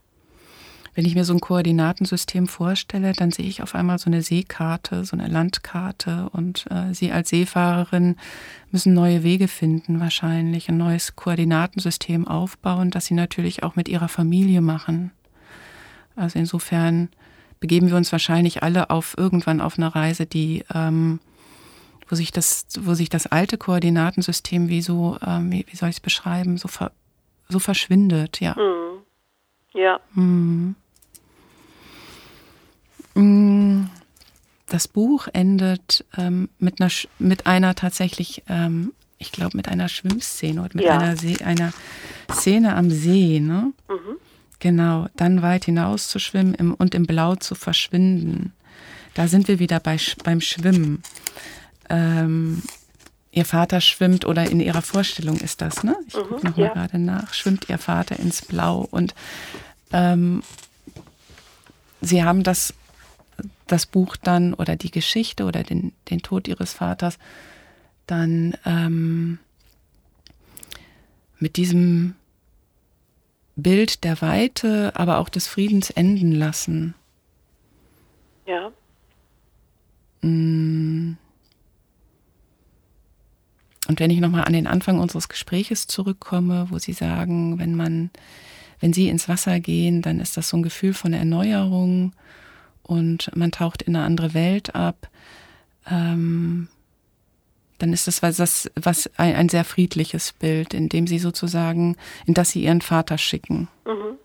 Wenn 0.96 1.06
ich 1.06 1.14
mir 1.14 1.26
so 1.26 1.34
ein 1.34 1.42
Koordinatensystem 1.42 2.48
vorstelle, 2.48 3.12
dann 3.12 3.32
sehe 3.32 3.46
ich 3.46 3.62
auf 3.62 3.76
einmal 3.76 4.00
so 4.00 4.10
eine 4.10 4.22
Seekarte, 4.22 5.04
so 5.04 5.18
eine 5.18 5.28
Landkarte 5.28 6.30
und 6.32 6.66
äh, 6.72 6.94
Sie 6.94 7.12
als 7.12 7.30
Seefahrerin 7.30 8.16
müssen 8.72 8.94
neue 8.94 9.22
Wege 9.22 9.50
finden, 9.50 10.00
wahrscheinlich 10.00 10.70
ein 10.70 10.78
neues 10.78 11.18
Koordinatensystem 11.18 12.28
aufbauen, 12.28 12.92
das 12.92 13.08
Sie 13.08 13.14
natürlich 13.14 13.62
auch 13.62 13.76
mit 13.76 13.90
Ihrer 13.90 14.08
Familie 14.08 14.62
machen. 14.62 15.12
Also 16.16 16.40
insofern 16.40 17.10
begeben 17.60 17.90
wir 17.90 17.98
uns 17.98 18.14
wahrscheinlich 18.14 18.64
alle 18.64 18.90
auf 18.90 19.16
irgendwann 19.18 19.60
auf 19.60 19.78
eine 19.78 19.94
Reise, 19.94 20.26
die 20.26 20.64
ähm, 20.74 21.20
wo 22.08 22.16
sich 22.16 22.32
das, 22.32 22.68
wo 22.80 22.94
sich 22.94 23.10
das 23.10 23.28
alte 23.28 23.58
Koordinatensystem 23.58 24.70
wie 24.70 24.82
so, 24.82 25.18
ähm, 25.26 25.52
wie, 25.52 25.66
wie 25.68 25.76
soll 25.76 25.90
ich 25.90 25.98
es 25.98 26.02
beschreiben, 26.02 26.58
so, 26.58 26.68
ver, 26.68 26.92
so 27.50 27.60
verschwindet, 27.60 28.40
ja. 28.40 28.56
Mhm. 28.58 29.02
Ja. 29.74 30.00
Mhm. 30.14 30.76
Mm, 33.16 33.86
das 34.68 34.88
Buch 34.88 35.28
endet 35.34 36.06
ähm, 36.18 36.50
mit, 36.60 36.82
einer, 36.82 36.92
mit 37.20 37.48
einer 37.48 37.76
tatsächlich, 37.76 38.44
ähm, 38.48 38.94
ich 39.18 39.32
glaube, 39.32 39.58
mit 39.58 39.68
einer 39.68 39.90
Schwimmszene 39.90 40.62
oder 40.62 40.72
mit 40.74 40.86
ja. 40.86 40.98
einer, 40.98 41.18
See, 41.18 41.38
einer 41.44 41.74
Szene 42.32 42.76
am 42.76 42.90
See, 42.92 43.40
ne? 43.40 43.74
Mhm. 43.90 44.18
Genau, 44.60 45.08
dann 45.16 45.42
weit 45.42 45.66
hinaus 45.66 46.08
zu 46.08 46.20
schwimmen 46.20 46.54
im, 46.56 46.74
und 46.74 46.96
im 46.96 47.06
Blau 47.06 47.36
zu 47.36 47.56
verschwinden. 47.56 48.54
Da 49.14 49.28
sind 49.28 49.48
wir 49.48 49.60
wieder 49.60 49.80
bei, 49.80 49.98
beim 50.24 50.42
Schwimmen. 50.42 51.04
Ähm, 51.90 52.64
ihr 53.32 53.46
Vater 53.46 53.82
schwimmt 53.82 54.26
oder 54.26 54.50
in 54.50 54.60
ihrer 54.60 54.82
Vorstellung 54.82 55.38
ist 55.38 55.62
das, 55.62 55.84
ne? 55.84 55.96
Ich 56.08 56.14
gucke 56.14 56.36
mhm, 56.36 56.50
nochmal 56.50 56.68
ja. 56.68 56.74
gerade 56.74 57.00
nach. 57.00 57.34
Schwimmt 57.34 57.70
ihr 57.70 57.78
Vater 57.78 58.18
ins 58.18 58.42
Blau 58.42 58.88
und 58.90 59.14
ähm, 59.92 60.42
sie 62.02 62.24
haben 62.24 62.44
das, 62.44 62.74
das 63.68 63.86
Buch 63.86 64.16
dann 64.16 64.54
oder 64.54 64.76
die 64.76 64.92
Geschichte 64.92 65.46
oder 65.46 65.64
den, 65.64 65.94
den 66.10 66.22
Tod 66.22 66.48
ihres 66.48 66.74
Vaters 66.74 67.18
dann 68.08 68.56
ähm, 68.66 69.40
mit 71.40 71.58
diesem 71.58 72.16
Bild 73.56 74.04
der 74.04 74.22
Weite, 74.22 74.94
aber 74.96 75.18
auch 75.20 75.30
des 75.30 75.48
Friedens 75.48 75.90
enden 75.90 76.32
lassen. 76.32 76.94
Ja. 78.46 78.72
Mm. 80.22 81.18
Und 83.88 84.00
wenn 84.00 84.10
ich 84.10 84.20
nochmal 84.20 84.46
an 84.46 84.54
den 84.54 84.68
Anfang 84.68 85.00
unseres 85.00 85.30
Gespräches 85.30 85.86
zurückkomme, 85.88 86.68
wo 86.72 86.80
Sie 86.80 86.94
sagen, 86.94 87.60
wenn 87.60 87.76
man, 87.76 88.10
wenn 88.80 88.94
Sie 88.94 89.10
ins 89.10 89.30
Wasser 89.30 89.60
gehen, 89.60 90.02
dann 90.02 90.20
ist 90.20 90.38
das 90.38 90.50
so 90.50 90.58
ein 90.58 90.64
Gefühl 90.64 90.94
von 90.94 91.14
Erneuerung 91.14 92.14
und 92.86 93.36
man 93.36 93.52
taucht 93.52 93.82
in 93.82 93.96
eine 93.96 94.06
andere 94.06 94.34
Welt 94.34 94.76
ab. 94.76 94.96
Ähm, 95.90 96.70
dann 97.80 97.92
ist 97.92 98.08
das 98.08 98.24
was, 98.24 98.72
was 98.82 99.12
ein, 99.18 99.36
ein, 99.36 99.50
sehr 99.50 99.66
friedliches 99.66 100.34
Bild, 100.34 100.74
in 100.74 100.90
dem 100.90 101.08
sie 101.08 101.20
sozusagen, 101.20 101.98
in 102.26 102.34
das 102.34 102.52
sie 102.52 102.64
ihren 102.64 102.82
Vater 102.82 103.18
schicken. 103.18 103.68
Mhm. 103.86 104.18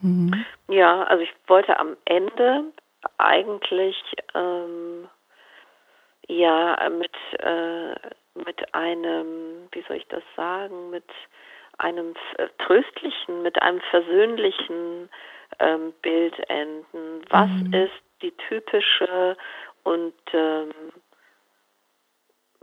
Mhm. 0.00 0.44
Ja, 0.68 1.02
also 1.04 1.22
ich 1.22 1.32
wollte 1.46 1.78
am 1.78 1.96
Ende 2.04 2.64
eigentlich 3.18 3.96
ähm, 4.34 5.08
ja 6.28 6.88
mit 6.90 7.12
äh, 7.40 7.94
mit 8.34 8.74
einem, 8.74 9.68
wie 9.72 9.84
soll 9.86 9.96
ich 9.96 10.08
das 10.08 10.22
sagen, 10.36 10.90
mit 10.90 11.04
einem 11.78 12.14
tröstlichen, 12.58 13.42
mit 13.42 13.60
einem 13.62 13.80
versöhnlichen 13.90 15.08
ähm, 15.58 15.92
Bild 16.02 16.38
enden. 16.48 17.22
Was 17.30 17.48
mhm. 17.48 17.74
ist 17.74 18.02
die 18.22 18.32
typische 18.48 19.36
und 19.82 20.14
ähm, 20.32 20.72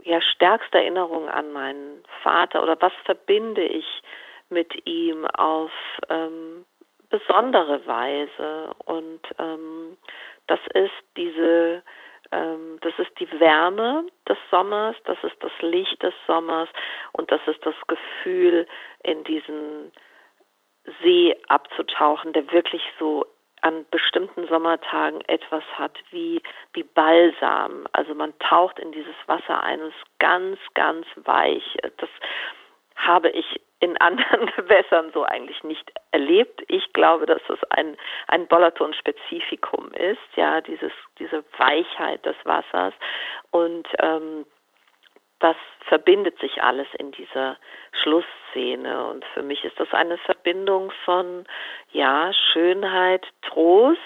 ja 0.04 0.20
stärkste 0.20 0.78
Erinnerung 0.78 1.28
an 1.28 1.52
meinen 1.52 2.02
Vater 2.22 2.62
oder 2.62 2.76
was 2.80 2.92
verbinde 3.04 3.62
ich 3.62 3.86
mit 4.50 4.86
ihm 4.86 5.24
auf 5.26 5.70
ähm, 6.08 6.64
besondere 7.08 7.86
Weise 7.86 8.74
und 8.84 9.20
ähm, 9.38 9.96
das 10.46 10.60
ist 10.74 11.04
diese 11.16 11.82
ähm, 12.32 12.78
das 12.80 12.92
ist 12.98 13.18
die 13.20 13.30
Wärme 13.38 14.06
des 14.28 14.38
Sommers, 14.50 14.96
das 15.04 15.18
ist 15.22 15.36
das 15.40 15.52
Licht 15.60 16.02
des 16.02 16.14
Sommers 16.26 16.68
und 17.12 17.30
das 17.30 17.40
ist 17.46 17.64
das 17.64 17.74
Gefühl, 17.86 18.66
in 19.04 19.22
diesen 19.24 19.92
See 21.02 21.36
abzutauchen, 21.48 22.32
der 22.32 22.50
wirklich 22.52 22.82
so 22.98 23.26
an 23.60 23.86
bestimmten 23.90 24.46
Sommertagen 24.48 25.20
etwas 25.28 25.62
hat 25.74 25.96
wie, 26.10 26.42
wie 26.72 26.82
Balsam. 26.82 27.86
Also 27.92 28.14
man 28.14 28.36
taucht 28.40 28.78
in 28.80 28.90
dieses 28.92 29.14
Wasser 29.26 29.62
ein 29.62 29.80
und 29.80 29.88
ist 29.88 30.18
ganz, 30.18 30.58
ganz 30.74 31.06
weich. 31.24 31.76
Das 31.98 32.10
habe 32.96 33.30
ich 33.30 33.60
in 33.78 33.96
anderen 33.98 34.46
Gewässern 34.56 35.10
so 35.14 35.24
eigentlich 35.24 35.62
nicht 35.64 35.92
erlebt. 36.10 36.62
Ich 36.68 36.92
glaube, 36.92 37.26
dass 37.26 37.42
das 37.48 37.58
ein, 37.70 37.96
ein 38.26 38.46
Bolaton-Spezifikum 38.48 39.92
ist, 39.92 40.36
ja, 40.36 40.60
dieses, 40.60 40.92
diese 41.18 41.44
Weichheit 41.58 42.24
des 42.26 42.36
Wassers. 42.44 42.94
Und 43.50 43.86
ähm, 43.98 44.44
das 45.42 45.56
verbindet 45.86 46.38
sich 46.38 46.62
alles 46.62 46.86
in 46.98 47.10
dieser 47.12 47.56
Schlussszene. 48.02 49.06
Und 49.06 49.24
für 49.34 49.42
mich 49.42 49.64
ist 49.64 49.78
das 49.78 49.92
eine 49.92 50.16
Verbindung 50.18 50.92
von, 51.04 51.44
ja, 51.90 52.32
Schönheit, 52.52 53.26
Trost, 53.42 53.98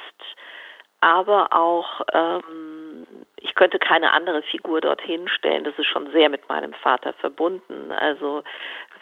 aber 1.01 1.53
auch, 1.53 2.01
ähm, 2.13 3.07
ich 3.37 3.55
könnte 3.55 3.79
keine 3.79 4.13
andere 4.13 4.43
Figur 4.43 4.81
dorthin 4.81 5.29
stellen. 5.29 5.65
Das 5.65 5.79
ist 5.79 5.87
schon 5.87 6.11
sehr 6.13 6.31
mit 6.31 6.49
meinem 6.49 6.73
Vater 6.73 7.13
verbunden. 7.13 7.93
Also 7.93 8.43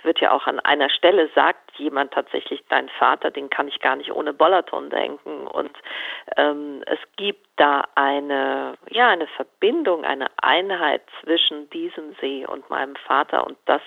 wird 0.05 0.21
ja 0.21 0.33
auch 0.33 0.47
an 0.47 0.61
einer 0.61 0.91
Stelle 0.91 1.31
sagt 1.35 1.79
jemand 1.79 2.13
tatsächlich, 2.13 2.63
dein 2.69 2.89
Vater, 2.89 3.31
den 3.31 3.51
kann 3.51 3.69
ich 3.69 3.81
gar 3.81 3.97
nicht 3.97 4.13
ohne 4.13 4.33
Bollaton 4.33 4.91
denken. 4.91 5.47
Und 5.47 5.77
ähm, 6.37 6.83
es 6.87 6.99
gibt 7.17 7.47
da 7.57 7.85
eine, 7.95 8.77
ja, 8.91 9.09
eine 9.09 9.27
Verbindung, 9.29 10.05
eine 10.05 10.27
Einheit 10.37 11.03
zwischen 11.23 11.69
diesem 11.71 12.15
See 12.21 12.47
und 12.47 12.69
meinem 12.71 12.97
Vater. 12.97 13.47
Und 13.47 13.59
das 13.67 13.83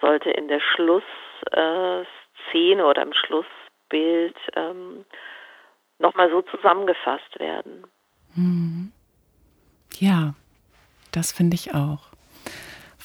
sollte 0.00 0.30
in 0.30 0.48
der 0.48 0.60
Schlussszene 0.60 1.02
äh, 2.52 2.82
oder 2.82 3.02
im 3.02 3.12
Schlussbild 3.12 4.36
ähm, 4.54 5.04
nochmal 5.98 6.30
so 6.30 6.42
zusammengefasst 6.42 7.38
werden. 7.38 7.84
Mhm. 8.34 8.92
Ja, 9.98 10.34
das 11.12 11.32
finde 11.32 11.54
ich 11.54 11.74
auch. 11.74 12.15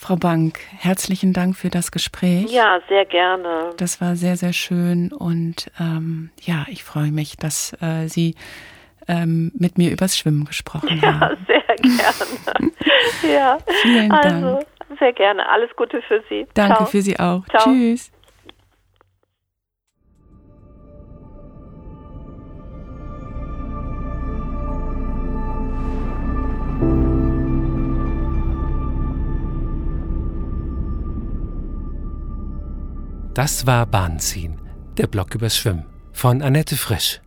Frau 0.01 0.15
Bank, 0.15 0.59
herzlichen 0.79 1.31
Dank 1.31 1.55
für 1.55 1.69
das 1.69 1.91
Gespräch. 1.91 2.51
Ja, 2.51 2.79
sehr 2.89 3.05
gerne. 3.05 3.69
Das 3.77 4.01
war 4.01 4.15
sehr, 4.15 4.35
sehr 4.35 4.51
schön 4.51 5.13
und 5.13 5.69
ähm, 5.79 6.31
ja, 6.41 6.65
ich 6.69 6.83
freue 6.83 7.11
mich, 7.11 7.37
dass 7.37 7.77
äh, 7.83 8.07
Sie 8.07 8.33
ähm, 9.07 9.51
mit 9.53 9.77
mir 9.77 9.91
übers 9.91 10.17
Schwimmen 10.17 10.45
gesprochen 10.45 10.99
ja, 11.03 11.19
haben. 11.19 11.45
Ja, 11.47 11.55
sehr 11.61 11.75
gerne. 11.75 12.71
ja, 13.31 13.57
vielen 13.83 14.11
also, 14.11 14.55
Dank. 14.55 14.65
Sehr 14.97 15.13
gerne. 15.13 15.47
Alles 15.47 15.69
Gute 15.75 16.01
für 16.01 16.23
Sie. 16.29 16.47
Danke 16.55 16.77
Ciao. 16.77 16.85
für 16.87 17.01
Sie 17.03 17.19
auch. 17.19 17.45
Ciao. 17.49 17.63
Tschüss. 17.63 18.11
Das 33.41 33.65
war 33.65 33.87
Bahnziehen, 33.87 34.61
der 34.97 35.07
Blog 35.07 35.33
übers 35.33 35.57
Schwimmen 35.57 35.87
von 36.13 36.43
Annette 36.43 36.77
Frisch. 36.77 37.21